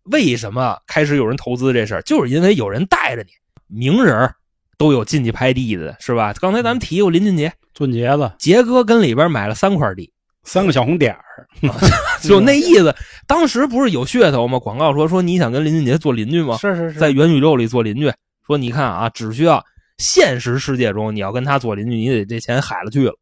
[0.05, 2.03] 为什么开始有人投资这事儿？
[2.03, 3.31] 就是因为有人带着你，
[3.67, 4.35] 名人儿
[4.79, 6.33] 都有进去拍地的，是吧？
[6.35, 10.13] 刚才咱们提过林俊杰，俊杰子杰哥跟里边买了三块地，
[10.45, 11.25] 三个小红点儿
[12.23, 12.95] 就那意思。
[13.27, 14.59] 当时不是有噱头吗？
[14.59, 16.57] 广告说说你想跟林俊杰做邻居吗？
[16.59, 18.13] 是是是在元宇宙里做邻居，
[18.47, 19.65] 说你看啊，只需要
[19.99, 23.15] 现实世界中你要跟他做邻居，你得这钱海了去了，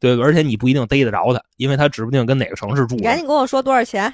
[0.00, 0.20] 对？
[0.20, 3.02] 而且你不一定逮得着他，因为他指不定跟哪个城市住你。
[3.02, 4.12] 赶紧跟我说多少钱？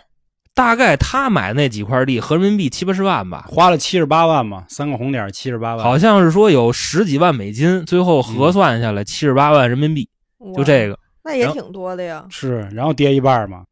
[0.54, 10.08] 大概他买那几块地合人民币七八十万吧，花了七十八万嘛，三个红点七十八万，好像是说有十几万美金，最后核算下来七十八万人民币，
[10.56, 10.96] 就这个。
[11.24, 12.24] 那也挺多的呀。
[12.30, 13.64] 是，然后跌一半嘛，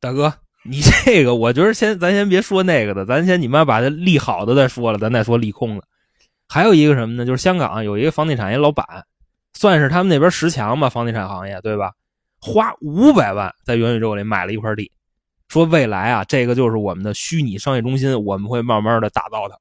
[0.00, 0.32] 大哥，
[0.64, 5.82] 你这个我觉得先咱先别说那个的，咱先你妈把这利好的再说了，咱再说利空的。
[6.48, 7.26] 还有一个什么呢？
[7.26, 8.86] 就是香港有一个房地产一老板，
[9.58, 11.90] 算是他们那边十强吧，房地产行业对吧？
[12.40, 14.92] 花五百万在元宇宙里买了一块地，
[15.48, 19.58] 说未来啊，这个就是我们的虚拟商业中心，我们会慢慢的打造它。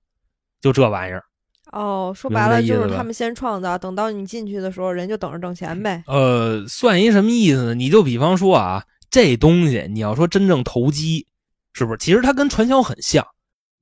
[0.61, 1.23] 就这玩意儿，
[1.71, 6.03] 哦，说白了就是他们先创造，等到你进去的时候，人就等着挣钱呗。
[6.05, 7.73] 呃，算一什么意思呢？
[7.73, 11.25] 你就比方说啊，这东西你要说真正投机，
[11.73, 11.97] 是不是？
[11.97, 13.25] 其实它跟传销很像。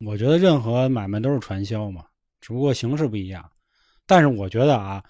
[0.05, 2.03] 我觉得任何买卖都是传销嘛，
[2.39, 3.43] 只不过形式不一样。
[4.07, 5.03] 但是我觉得啊，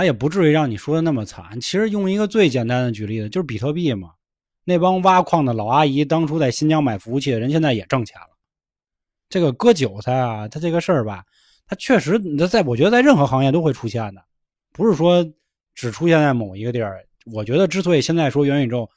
[0.00, 1.60] 它也不至于让你说的那么惨。
[1.60, 4.12] 其实用一个最简单的举例子，就是比特币嘛。
[4.64, 8.28] 那帮挖矿的老阿姨，当初在新疆买服务器的人，现在也挣钱了。
[9.28, 11.22] 这个割韭菜啊，它这个事儿吧，
[11.66, 14.24] 它确实，你在我觉得在任何行业都会出现的，
[14.72, 15.22] 不是说
[15.74, 17.04] 只出现在某一个地儿。
[17.30, 18.88] 我觉得之所以现在说元宇宙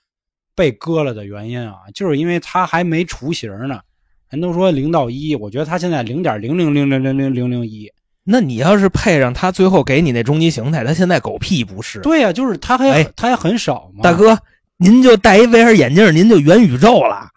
[0.56, 3.82] 被割了的原因啊，就是因为它还没雏形呢。
[4.30, 7.92] 人都说零到一，我觉得它现在零点零零零零零零零零一。
[8.24, 12.00] 那你要是配上他最后给你那终极形态，他现在狗屁不是。
[12.00, 14.02] 对呀、就是他还、哎它还很少嘛。
[14.02, 14.38] 大，哥，
[14.78, 17.30] 您就戴一 VR 眼镜，您就元宇宙了，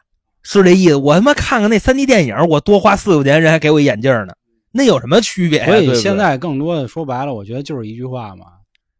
[0.43, 0.97] 是这意思？
[0.97, 4.35] 我他妈看看那 3D 电影，我多花四块钱，人还给我一眼镜呢，
[4.71, 8.47] 那有什么区别呀、所以现在更多的说白了，我觉得就是一句话嘛：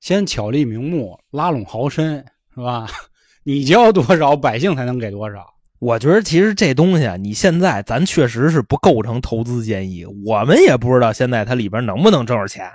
[0.01, 2.23] 先巧立名目，拉拢豪绅，
[2.55, 2.89] 是吧？
[3.45, 5.47] 你交多少，百姓才能给多少。
[5.79, 12.71] 我觉得其实这东西啊，你现在咱确实是不构成投资建议，我们也不知道现在它里边能不能挣着钱。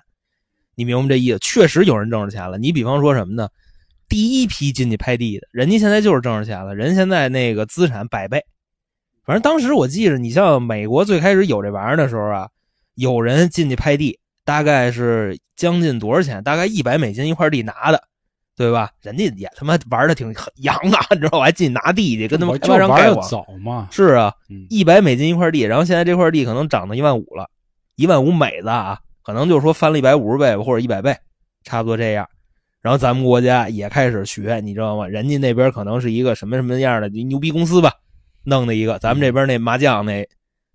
[0.75, 1.39] 你明白这意思？
[1.39, 2.57] 确实有人挣着钱了。
[2.57, 3.49] 你比方说什么呢？
[4.07, 8.43] 第一批进去拍地的人家现在就是挣着钱了，人现在那个资产百倍。
[9.25, 12.49] 反正当时我记着，你像美国最开始有这玩意儿的时候啊，
[12.95, 16.43] 有人进去拍地，大概是将近多少钱？
[16.43, 18.03] 大概一百美金一块地拿的，
[18.61, 18.91] 对吧？
[19.01, 21.45] 人家也他妈玩的挺洋啊，你知道吧？
[21.45, 23.15] 还进去拿地去，跟他们开发商盖网。
[23.15, 23.87] 玩的早嘛。
[23.91, 27.49] 是啊，嗯，一百美金一块地，然后现在这块地可能涨到一万五了，
[27.95, 31.17] 一万五美子啊，可能就是说翻了一百五十倍，或者一百倍，
[31.63, 32.27] 差不多这样。
[32.81, 35.07] 然后咱们国家也开始学，你知道吗？
[35.07, 37.93] 人家那边可能是一个什么什么样的牛逼公司吧，
[38.43, 38.99] 弄的一个。
[38.99, 40.27] 咱们这边那麻将那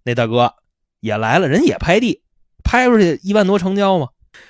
[0.05, 0.53] 那大哥
[1.01, 2.21] 也来了，人也拍地，
[2.65, 4.09] 拍出去一万多成交嘛。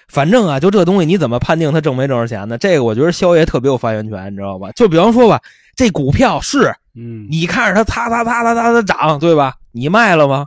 [0.09, 2.57] 反正啊，就这东西你怎么判定他挣没挣着钱呢？
[2.59, 4.71] 这个我觉得肖爷特别有发言权，你知道吧？
[4.73, 5.41] 就比方说吧，
[5.75, 9.55] 这股票是嗯，你看着它擦擦擦擦擦的涨，对吧？
[9.73, 10.47] 你卖了吗？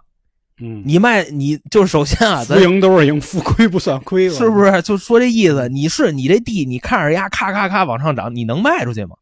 [0.61, 4.63] 嗯，你卖你就是首先啊，浮咱盈都是赢，负亏不算亏，是不？
[4.65, 5.69] 是就说这意思？
[5.69, 9.15] 你是你这地，你看着呀，咔咔咔往上涨，你能卖出去吗？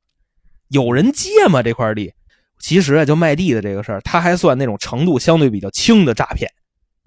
[0.69, 1.61] 有人接吗？
[1.61, 2.11] 这块地，
[2.59, 6.49] 其实啊，就卖地的这个事儿，它还算那种程度相对比较轻的诈骗，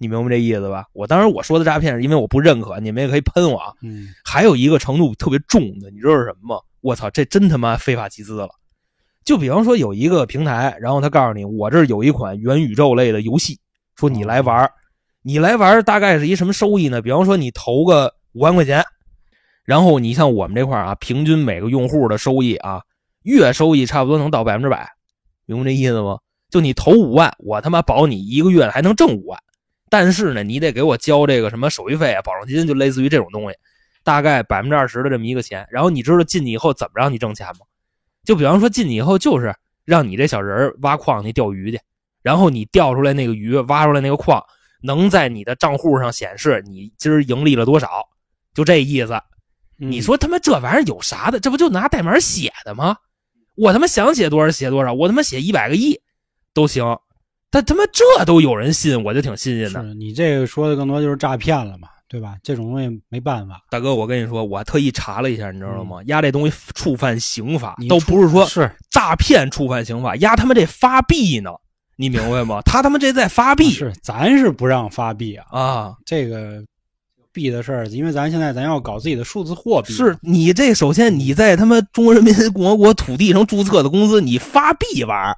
[0.01, 0.87] 你明白这意思吧？
[0.95, 3.71] 我当时我说的诈骗是因为我不认可，你们也可以喷我啊。
[3.83, 6.63] 嗯，还有一个程度特别重的，你知道是什么吗？
[6.81, 8.49] 我操，这真他妈非法集资了！
[9.27, 13.61] 就比方说有一个平台，然后他告诉你，我这儿有一款元宇宙类的游戏，
[13.95, 14.73] 说你来玩儿
[15.23, 17.03] 你来玩儿大概是一什么收益呢？
[17.03, 18.83] 比方说你投个五万块钱，
[19.67, 22.81] 然后你像我们这块儿啊，平均每个用户的收益啊，
[23.25, 24.89] 月收益差不多能到百分之百，
[25.45, 26.19] 明白这意思吗？
[26.49, 29.39] 就你投五万，我他妈保你一个月还能挣五万，
[29.91, 33.57] 但是呢，你得给我交这个什么手续费啊、保证金，就类似于这种东西，
[34.03, 35.67] 大概百分之二十的这么一个钱。
[35.71, 37.67] 然后你知道进去以后怎么让你挣钱吗？
[38.25, 41.81] 就比方说进去以后就是让你这小人挖矿去钓鱼去，
[42.23, 44.43] 然后你钓出来那个鱼，挖出来那个矿，
[44.83, 48.09] 能在你的账户上显示你今儿盈利了多少，
[48.55, 49.13] 就这意思。
[49.79, 51.41] 嗯你说他妈这玩意儿有啥的？
[51.41, 52.97] 这不就拿代码写的吗？
[53.57, 55.99] 我他妈想写多少写多少，我他妈写一百个亿
[56.53, 56.85] 都行。
[57.51, 59.95] 但他妈这都有人信，我就挺新鲜的。
[59.95, 62.37] 你这个说的更多就是诈骗了嘛，对吧？
[62.43, 65.99] 这种东西没办法，大哥，我跟你说，我特意查了一下，你知道吗？
[66.07, 71.51] 压这东西触犯刑法，都不是说是诈骗触犯刑法，压他妈这发币呢，
[71.97, 72.61] 你明白吗？
[72.65, 75.95] 他他妈这在发币是咱是不让发币啊，啊！
[76.07, 76.63] 这个
[77.33, 85.37] 币的事儿，因为咱现在咱要搞自己的数字货币，是你这首先你在他妈中华人民共和国土地上注册的公司，你发币玩儿，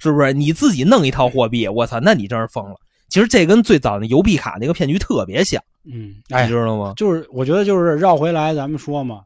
[0.00, 0.32] 是不是？
[0.32, 2.76] 你自己弄一套货币，我操，那你真是疯了。
[3.08, 6.94] 其实这跟最早的邮币卡那个骗局特别像，嗯，你哎，知道吗？
[6.96, 9.22] 就是我觉得就是绕回来，咱们说嘛，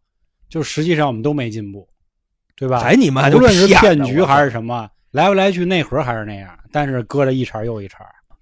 [0.49, 1.87] 就是实际上我们都没进步，
[2.57, 2.81] 对吧？
[2.81, 7.99] 哎你妈就无论是骗骗局还是什么，来不来去内核还是那样，但是搁着一茬又一茬。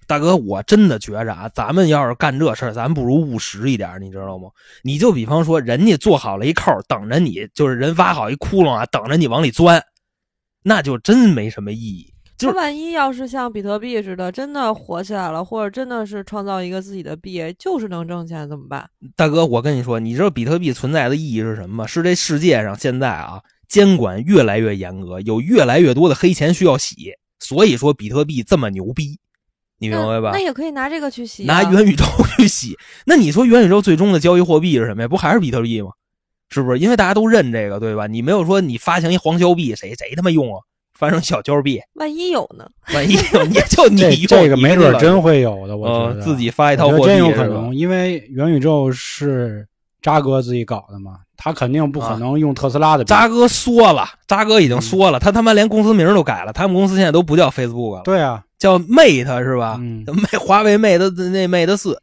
[0.06, 4.48] 大哥，我真的觉着啊，咱们要是干这事儿，咱不如务实一点，你知道吗？
[4.82, 9.82] 你就比方说，人家做好了一扣，等着你，就是人挖好一窟窿啊，等着你往里钻，
[10.62, 12.11] 那就真没什么意义。
[12.42, 18.88] 就是那万一要是像比特币似的，真的火起来了，或者真的是创造一个自己的币，就是能挣钱，怎么办？
[19.16, 21.86] 大哥，我跟你说，你知道比特币存在的意义是什么吗？
[21.86, 29.18] 是这世界上现在啊，监管越来越严格，有越来越多的黑钱需要洗，所以说比特币这么牛逼，
[29.78, 30.38] 你明白吧那？
[30.38, 32.04] 那也可以拿这个去洗、啊，拿元宇宙
[32.36, 32.76] 去洗。
[33.06, 35.08] 那你说元宇宙最终的交易货币是什么呀？
[35.08, 35.90] 不还是比特币吗？
[36.50, 36.78] 是不是？
[36.78, 38.06] 因为大家都认这个，对吧？
[38.06, 40.60] 你没有说你发行一黄胶币，谁谁他妈用啊？
[41.02, 42.64] 发成小胶币，万一有呢？
[42.94, 46.14] 万一有你就 你这这个没准真会有的，我觉得。
[46.14, 49.66] 呃自己发一套货币真有可能，因为元宇宙是
[50.00, 53.08] 扎哥自己搞的嘛，他肯定不可能用特斯拉的币。
[53.08, 59.76] 扎哥说了，扎哥已经说了，他他妈连公司名都改了，他们公司现在都不叫 Facebook 了，对啊，叫 Mate 是吧？
[59.80, 60.98] 嗯，魅华为 Mate
[61.30, 62.00] 那 Mate 四，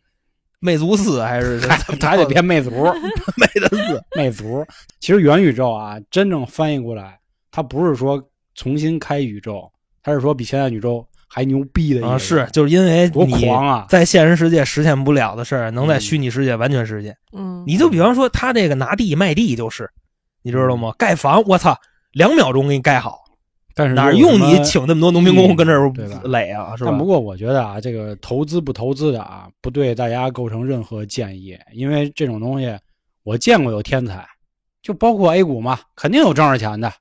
[0.60, 1.62] 魅族四还是？
[1.62, 2.70] 还还得变魅族，
[3.40, 4.04] Mate 四？
[4.18, 4.66] 魅族。
[5.00, 7.18] 其实元宇宙啊，真正翻译过来，
[7.50, 8.22] 它不是说
[8.60, 9.72] 重新开宇宙，
[10.04, 13.86] 他是说比现在宇宙还牛逼的意思啊，是，就是因为多你狂啊！
[13.88, 17.16] 在现实世界实现不了的事儿，能在嗯虚拟世界完全实现。
[17.32, 19.90] 嗯，你就比方说他这个拿地卖地就是，
[20.42, 20.94] 你知道吗？
[20.98, 21.74] 盖房，我操，
[22.12, 23.20] 两秒钟给你盖好，
[23.74, 26.76] 但是哪用你请那么多农民工跟这儿对吧垒啊？
[26.76, 26.98] 是吧但？
[26.98, 32.78] 不过我觉得啊，这个投资不投资的啊，不对大家构成任何建议，因为这种东西
[33.24, 34.28] 我见过有天才，
[34.82, 36.92] 就包括 A 股嘛，肯定有挣着钱的，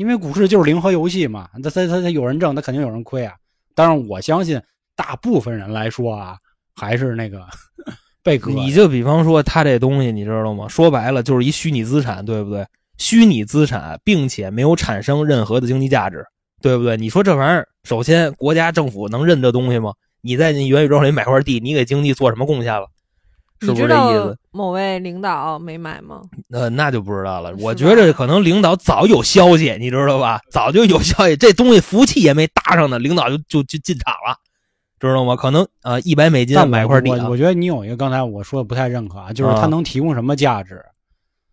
[0.00, 3.34] 因为股市就是零和游戏嘛，他他他他有人挣，他肯定有人亏啊。
[3.74, 4.58] 当然，我相信
[4.96, 6.38] 大部分人来说啊，
[6.74, 7.46] 还是那个
[8.24, 8.56] 被割的。
[8.56, 10.66] 你就比方说他这东西，你知道吗？
[10.68, 12.66] 说白了就是一虚拟资产，对不对？
[12.96, 16.24] 虚拟资产，并且没有产生任何的经济价值，
[16.62, 16.96] 对不对？
[16.96, 19.92] 你说这玩意儿，首先国家政府能认这东西吗？
[20.22, 22.86] 你在你元宇宙里买块地，你给经济做什么贡献了？
[23.60, 24.38] 是不是你知道这意思？
[24.52, 26.22] 某位领导没买吗？
[26.50, 27.54] 呃，那就不知道了。
[27.58, 30.40] 我觉着可能领导早有消息，你知道吧？
[30.50, 34.36] 早就有消息，这东西服务器也没搭上呢，领导就就就进场了，
[34.98, 35.36] 知道吗？
[35.36, 40.82] 可能啊，一百美金买块地啊我我觉得你有一个刚才我说的不太认可啊，就是它啊能提供什么价值。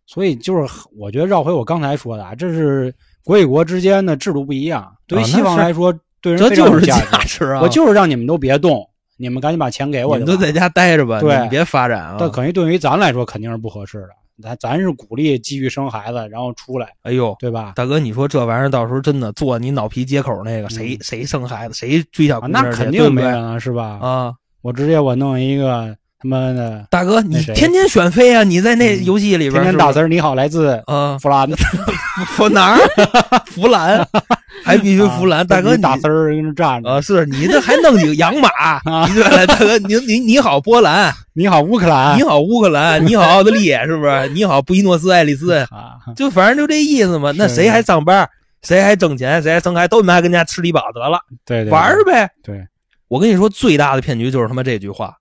[0.06, 2.94] 所以就是我觉得绕回我刚才说的啊，这是
[3.26, 4.90] 国与国之间的制度不一样。
[5.06, 6.98] 对于西方来说，对人这就是有价。
[7.26, 7.60] 值啊！
[7.62, 10.24] 我就是让你们都别动，你们赶紧把钱给我你。
[10.24, 12.16] 们都在家待着吧，对你别发展啊！
[12.20, 14.10] 但肯定对于咱来说肯定是不合适的。
[14.42, 17.74] 咱咱是鼓励继续生孩子，然后出来，哎呦，对吧？
[17.76, 23.98] 大哥，你说这玩意儿到时候真的做你脑皮接口那个，谁嗯谁生孩子，谁追小姑娘那肯定没人了，是吧？
[24.00, 24.34] 啊！
[24.62, 28.44] 我直接我弄一个他妈的大哥，你天天选妃啊！
[28.44, 31.50] 你在那嗯游戏里边天天打字儿，你好，来自啊， 弗兰，
[32.28, 32.78] 弗哪儿？
[33.48, 34.08] 弗兰，
[34.68, 35.40] 还必须弗兰。
[35.40, 36.90] 啊大哥，你打字儿跟那站着。
[36.90, 38.50] 啊，是你这还弄几个洋马？
[38.86, 44.28] 啊对了，大哥，你你你好波兰， 你好乌克兰你，好乌克兰，你好奥地利， 是不是？
[44.30, 47.32] 你好布宜诺斯艾利斯，啊，就反正就这意思嘛。
[47.36, 48.30] 那谁还上班？
[48.64, 49.42] 谁还挣钱？
[49.42, 49.90] 谁还生孩子？
[49.90, 52.30] 都你妈跟家吃低保得了，对对，玩儿呗。
[52.44, 52.66] 对，
[53.08, 55.16] 我跟你说，最大的骗局就是他妈这句话，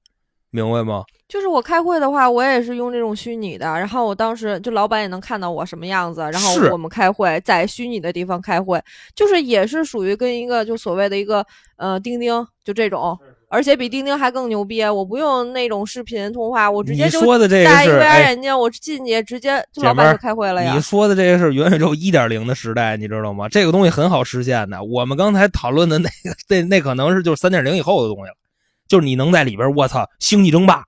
[0.50, 1.04] 明白吗？
[1.28, 8.80] 就是我开会的话，我也是用这种虚拟的，然后我当时就老板也能看到我什么样子，然后我们开会在虚拟的地方开会，
[9.14, 11.44] 就是也是属于跟一个就所谓的一个
[11.76, 13.18] 呃钉钉就这种
[13.48, 14.82] 而且比钉钉还更牛逼。
[14.84, 20.80] 我不用那种视频通话，我直接你就说的这个戴一是 VR 哎眼镜，我进去直接就老板就开会了呀你。
[20.80, 23.48] 说的这个是元宇宙一点零的时代，你知道吗？
[23.48, 24.82] 这个东西很好实现的。
[24.82, 28.34] 我们刚才讨论的那个，那那可能是就是三点零以后的东西了，
[28.88, 30.82] 就是你能在里边，我操，星际争霸，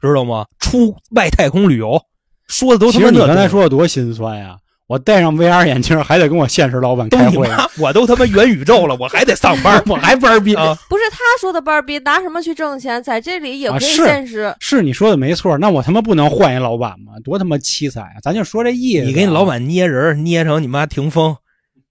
[0.00, 0.46] 知道吗？
[0.58, 2.00] 出外太空旅游，
[2.48, 4.56] 说的都他妈那其实你刚才说的多心酸呀！
[4.88, 7.48] 我戴上 VR 眼镜，还得跟我现实老板开会
[7.78, 10.54] 我都他妈元宇宙了，我还得上班， 我还班逼。
[10.54, 10.76] 啊！
[10.90, 13.02] 不是他说的班逼，拿什么去挣钱？
[13.02, 14.54] 在这里也可以现实。
[14.60, 17.12] 是你说的没错，那我他妈不能换一老板吗？
[17.24, 18.20] 多他妈凄惨啊！
[18.22, 19.06] 咱就说这意思啊。
[19.06, 21.34] 你给你老板捏人，捏成你妈霆锋，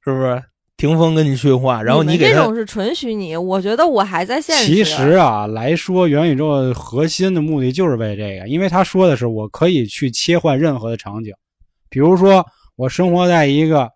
[0.04, 0.44] 是不是？
[0.82, 4.66] 霆锋跟你训话，然后你这种是纯虚拟，我觉得我还在现实。
[4.66, 11.32] 其实啊，来说元宇宙核心的目的就是为这个，因为他说的是我可以去切换任何的场景，
[11.88, 12.44] 比如说
[12.76, 13.92] 我生活在一个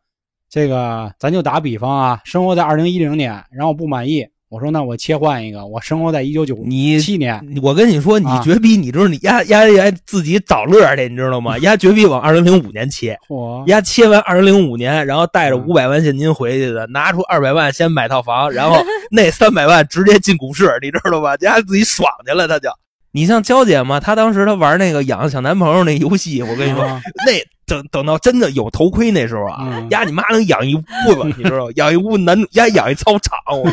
[0.47, 11.57] 这个，咱就打比方啊，生活在二零一零年，然后我不满意，我说那我切换一个，我生活在一九九你七年，我跟你说，你啊绝逼，你知道你丫丫丫自己找乐去，你知道吗？
[11.65, 18.77] 丫绝逼往二零零五年切，嚯，丫切完二零零五年，然后带着嗯五百万现金回去的，拿出二百万先买套房，然后
[19.11, 21.35] 那三百万直接进股市，你知道吧？
[21.41, 22.69] 丫自己爽去了，他就。
[23.11, 27.31] 你像娇姐嘛，她当时她玩那个养小男朋友那游戏，我跟你说，啊那
[27.65, 31.69] 等等到真的有头盔那时候啊，嗯丫你妈能养一屋子，你知道？
[31.71, 33.69] 养一屋男主，丫养一操场，我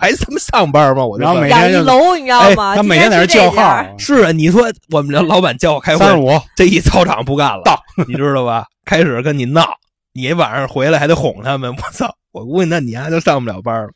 [0.00, 1.04] 还他妈上班吗？
[1.04, 2.76] 我就然后问养一每天就楼，你知道哎，吗？
[2.76, 8.66] 他每天在这叫号，是啊，你说我们这老板叫我开会，三十五，这一操场不干了，到你知道吧？
[8.84, 9.66] 开始跟你闹，
[10.12, 12.14] 你晚上回来还得哄他们，我操！
[12.32, 13.90] 我估计那你还就上不了班了。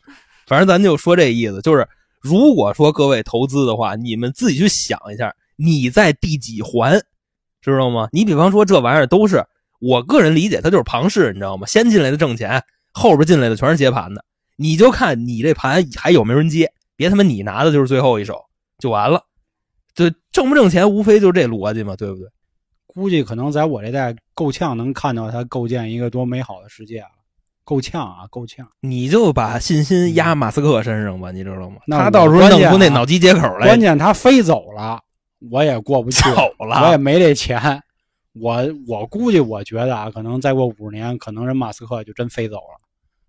[0.46, 1.86] 反正咱就说这意思，就是
[2.22, 7.00] 如果说各位投资的话，你们自己去想一下，你在第几环，
[7.72, 8.08] 知道吗？
[8.12, 9.44] 你比方说这玩意儿都是
[9.80, 11.66] 我个人理解，它就是庞氏，你知道吗？
[11.66, 12.62] 先进来的挣钱，
[12.92, 14.24] 后边进来的全是接盘的，
[14.56, 18.44] 你就看你这盘还有没有人接，别他妈你拿的就是最后一手
[18.78, 19.22] 就完了。
[19.94, 22.28] 这挣不挣钱，无非就是这逻辑嘛，对不对？
[22.86, 27.08] 估计可能在我这代够呛能看到他构建一个多美好的世界了，
[27.64, 28.66] 够呛啊，够呛。
[28.80, 31.76] 你就把信心压马斯克身上吧，你知道吗？
[31.86, 35.00] 那他到时候弄出那脑机接口来，关键他飞走了，
[35.50, 37.80] 我也过不去，走了我也没这钱。
[38.40, 42.78] 我我估计，我觉得啊，可能再过五十年，可能人马斯克就真飞走了，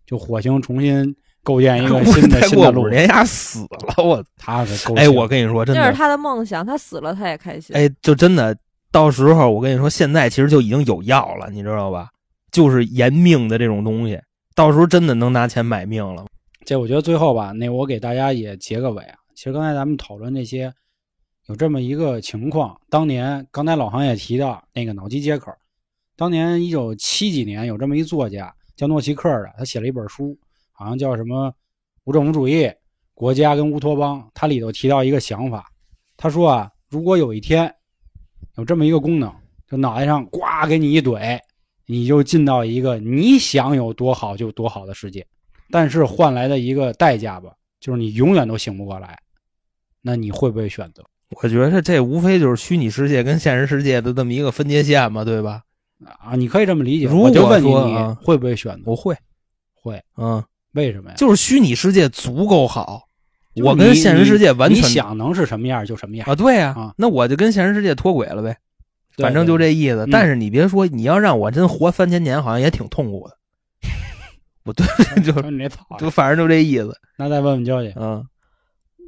[0.05, 2.95] 就火星重新构建一个新的再新的路过五十。
[2.95, 7.76] 年丫死了，我他可够哎，我跟你说，真的，那是他的梦想，他死了他也开心。
[7.76, 8.55] 哎，就真的，
[8.91, 12.10] 到时候我跟你说，现在其实就已经有药了，你知道吧？
[12.51, 14.20] 就是延命的这种东西，
[14.55, 16.26] 到时候真的能拿钱买命了。
[16.66, 19.16] 这我觉得最后吧，那我给大家也结个尾啊。
[19.36, 20.72] 其实刚才咱们讨论那些，
[21.50, 25.52] 有这么一个情况，当年刚才老航也提到那个脑机接口，
[26.16, 30.38] 当年一九七几年有这么一作家叫诺奇克的，他写了一本书，
[30.72, 31.52] 好像叫什么
[32.04, 32.72] 无政府主义、
[33.16, 34.30] 国家跟乌托邦。
[34.36, 35.66] 他里头提到一个想法，
[36.16, 37.74] 他说啊，如果有一天
[38.58, 39.34] 有这么一个功能，
[39.68, 41.39] 就脑袋上呱给你一怼，
[41.88, 45.26] 你就进到一个你想有多好就多好的世界。
[45.72, 49.18] 但是换来的一个代价吧，就是你永远都醒不过来。
[50.00, 55.62] 那你会不会选择我觉得这无非就是虚拟世界跟现实世界的这么一个分界线嘛，对吧？
[56.20, 56.36] 啊？
[56.36, 57.06] 你可以这么理解。
[57.06, 58.82] 如我就果问你，会不会选择？
[58.86, 59.16] 我会，
[59.76, 61.16] 会，嗯，为什么呀？
[61.16, 63.04] 就是虚拟世界足够好，
[63.64, 66.28] 我跟现实世界完你全想能是什么样就什么样。
[66.30, 68.58] 啊，对呀、啊那我就跟现实世界脱轨了呗，
[69.16, 70.06] 对反正就这意思。
[70.06, 73.36] 嗯但是你别说，你要让我真活三千年，好像也挺痛苦的。
[74.64, 74.86] 不对，
[75.22, 75.32] 就
[75.98, 76.96] 就反正就这意思。
[77.18, 78.26] 那再问问娇姐嗯，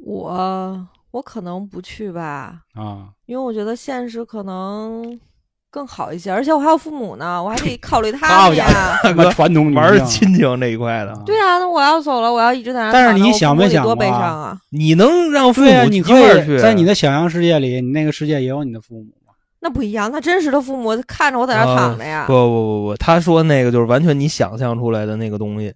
[0.04, 5.18] 我我可能不去吧，啊，因为我觉得现实可能
[5.70, 9.32] 更好一些，而且我还有父母呢，我还得考虑他家们呀。
[9.32, 12.98] 传统女玩亲情这一块的，啊对啊，那我要走了，我要一直在那躺着。
[12.98, 14.58] 但是你想没想母得多悲伤啊！
[14.70, 19.34] 你能让父母一你可以块儿去，在你的想象世界里，你那个世界也有你的父母嘛。
[19.60, 22.32] 那不一样，那真实的父母看着我在那啊躺着呀不。
[22.32, 25.72] 不不不，他说那个就是完全你想象出来的那个东西。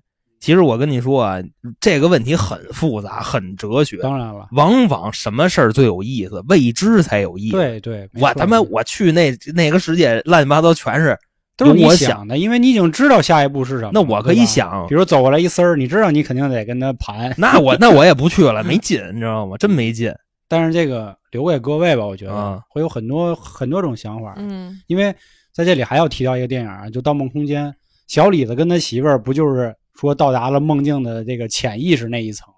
[0.46, 1.42] 其实我跟你说啊，
[1.80, 3.96] 这个问题很复杂，很哲学。
[3.96, 6.40] 当然了，往往什么事儿最有意思？
[6.46, 7.56] 未知才有意思。
[7.56, 11.18] 对对，我他妈我去那那个世界乱七八糟全是
[11.56, 13.90] 都是你我想的，因为你已经知道下一步是什么。
[13.92, 17.34] 那我可以想比如走过来一丝儿，你知道你肯定得跟他盘。
[17.36, 19.56] 那我那我也不去了， 没劲，你知道吗？
[19.56, 20.14] 真没劲。
[20.46, 24.34] 但是这个留给各位吧，我觉得啊会有很多很多种想法。
[24.36, 25.12] 嗯，因为
[25.52, 27.66] 在这里还要提到一个电影啊，就《盗梦空间》，
[28.06, 32.52] 小李子跟他媳妇儿不就是说到达了梦境的这个潜意识那一层，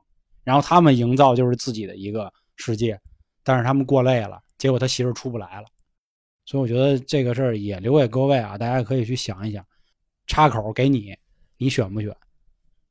[0.45, 3.01] 然后他们营造就是自己的一个世界，
[3.45, 5.67] 但是他们过累了，结果他媳妇出不来了。
[6.45, 9.65] 所以我觉得这个事儿也留给各位啊，大家可以去想一想，
[10.27, 11.15] 插口给你，
[11.59, 12.15] 你选不选？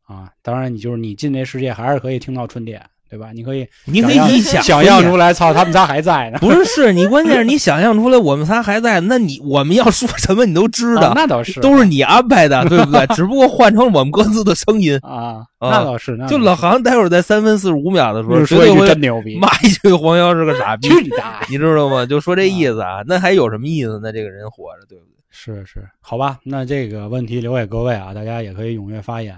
[0.04, 3.30] 啊，当然你就是你进这世界还是可以听到春天，对吧？
[3.34, 6.38] 你可以你可以想你想想象出来，操，他们仨还在呢。
[6.40, 13.06] 不是是你关键是 你想象出来我们仨还在，那你我们要说什么你都知道，啊那倒是，都是你安排的， 对不对？
[13.16, 14.98] 只不过换成我们各自的声音。
[15.04, 21.48] 啊，啊那倒是，那就老航待会儿在三分四十五秒的时候，又说一句绝对会真牛逼，骂一句黄瑶是个傻逼，去你大爷！
[21.50, 22.06] 你知道吗？
[22.06, 24.12] 就说这意思啊，那还有什么意思呢？
[24.12, 25.12] 这个人活着，对不对？
[25.30, 29.36] 是是，好吧，那这个问题留给各位啊，大家也可以踊跃发言。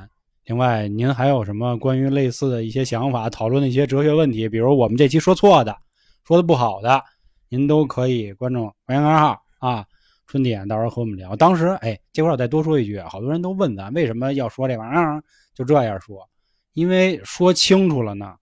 [0.49, 5.77] 另外，您还有什么关于类似的一些想法，讨论的一些哲学问题，比如我们这期说错的、
[6.23, 7.03] 说的不好的，
[7.49, 9.85] 您都可以关注微信公众号啊，
[10.25, 11.35] 春点，到时候和我们聊。
[11.35, 15.21] 当时，哎，这块我再多说一句，好多人都问咱为什么要说这玩意儿，
[15.53, 16.27] 就这样说，
[16.73, 18.35] 因为说清楚了呢，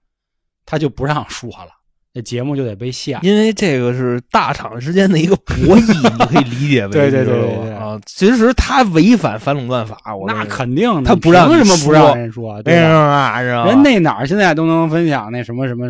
[0.65, 1.71] 他就不让说了，
[2.17, 3.19] 这节目就得被下。
[3.21, 7.77] 因为这个是大厂之间的一个博弈， 你可以理解为对对对。
[8.05, 12.55] 其实他违反反垄断法，我那肯定的，他不让凭什么不让说人说？
[12.55, 15.87] 为对吧人那哪儿现在都能分享那什么什么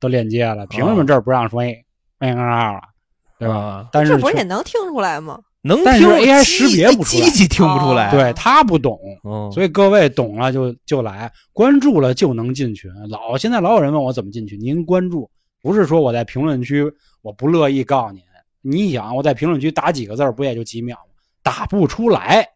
[0.00, 1.66] 的链接了，凭什么这儿不让说哎
[2.20, 2.80] 微信公众号了，
[3.38, 3.54] 对吧？
[3.54, 5.38] 啊但是这不是也能听出来吗？
[5.62, 8.10] 能但是听 AI 识别不出来机器听不出来。
[8.12, 12.88] 对他不懂，嗯，所以各位懂了就就来，关注了就能进群。
[13.10, 15.28] 老现在老有人问我怎么进群，您关注，
[15.68, 16.82] 不是说我在评论区
[17.20, 18.22] 我不乐意告诉您，
[18.62, 21.12] 你想我在评论区打几个字儿不也就几秒吗？
[21.42, 22.48] 打不出来，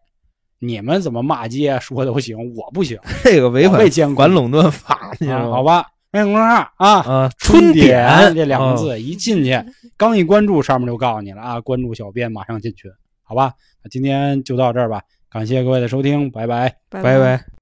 [0.59, 5.85] 你们怎么骂街说都行，我不行， 这个违反监管垄断法，你知道好吧？
[6.13, 9.63] 微信公众号啊，啊，春点这两个啊字一进去，
[9.99, 12.91] 刚一关注，上面就告诉你了啊，关注小编，马上进群，
[13.23, 13.53] 好吧？
[13.85, 16.75] 那今天就到这儿吧，感谢各位的收听，拜拜。
[16.89, 17.45] 拜拜拜。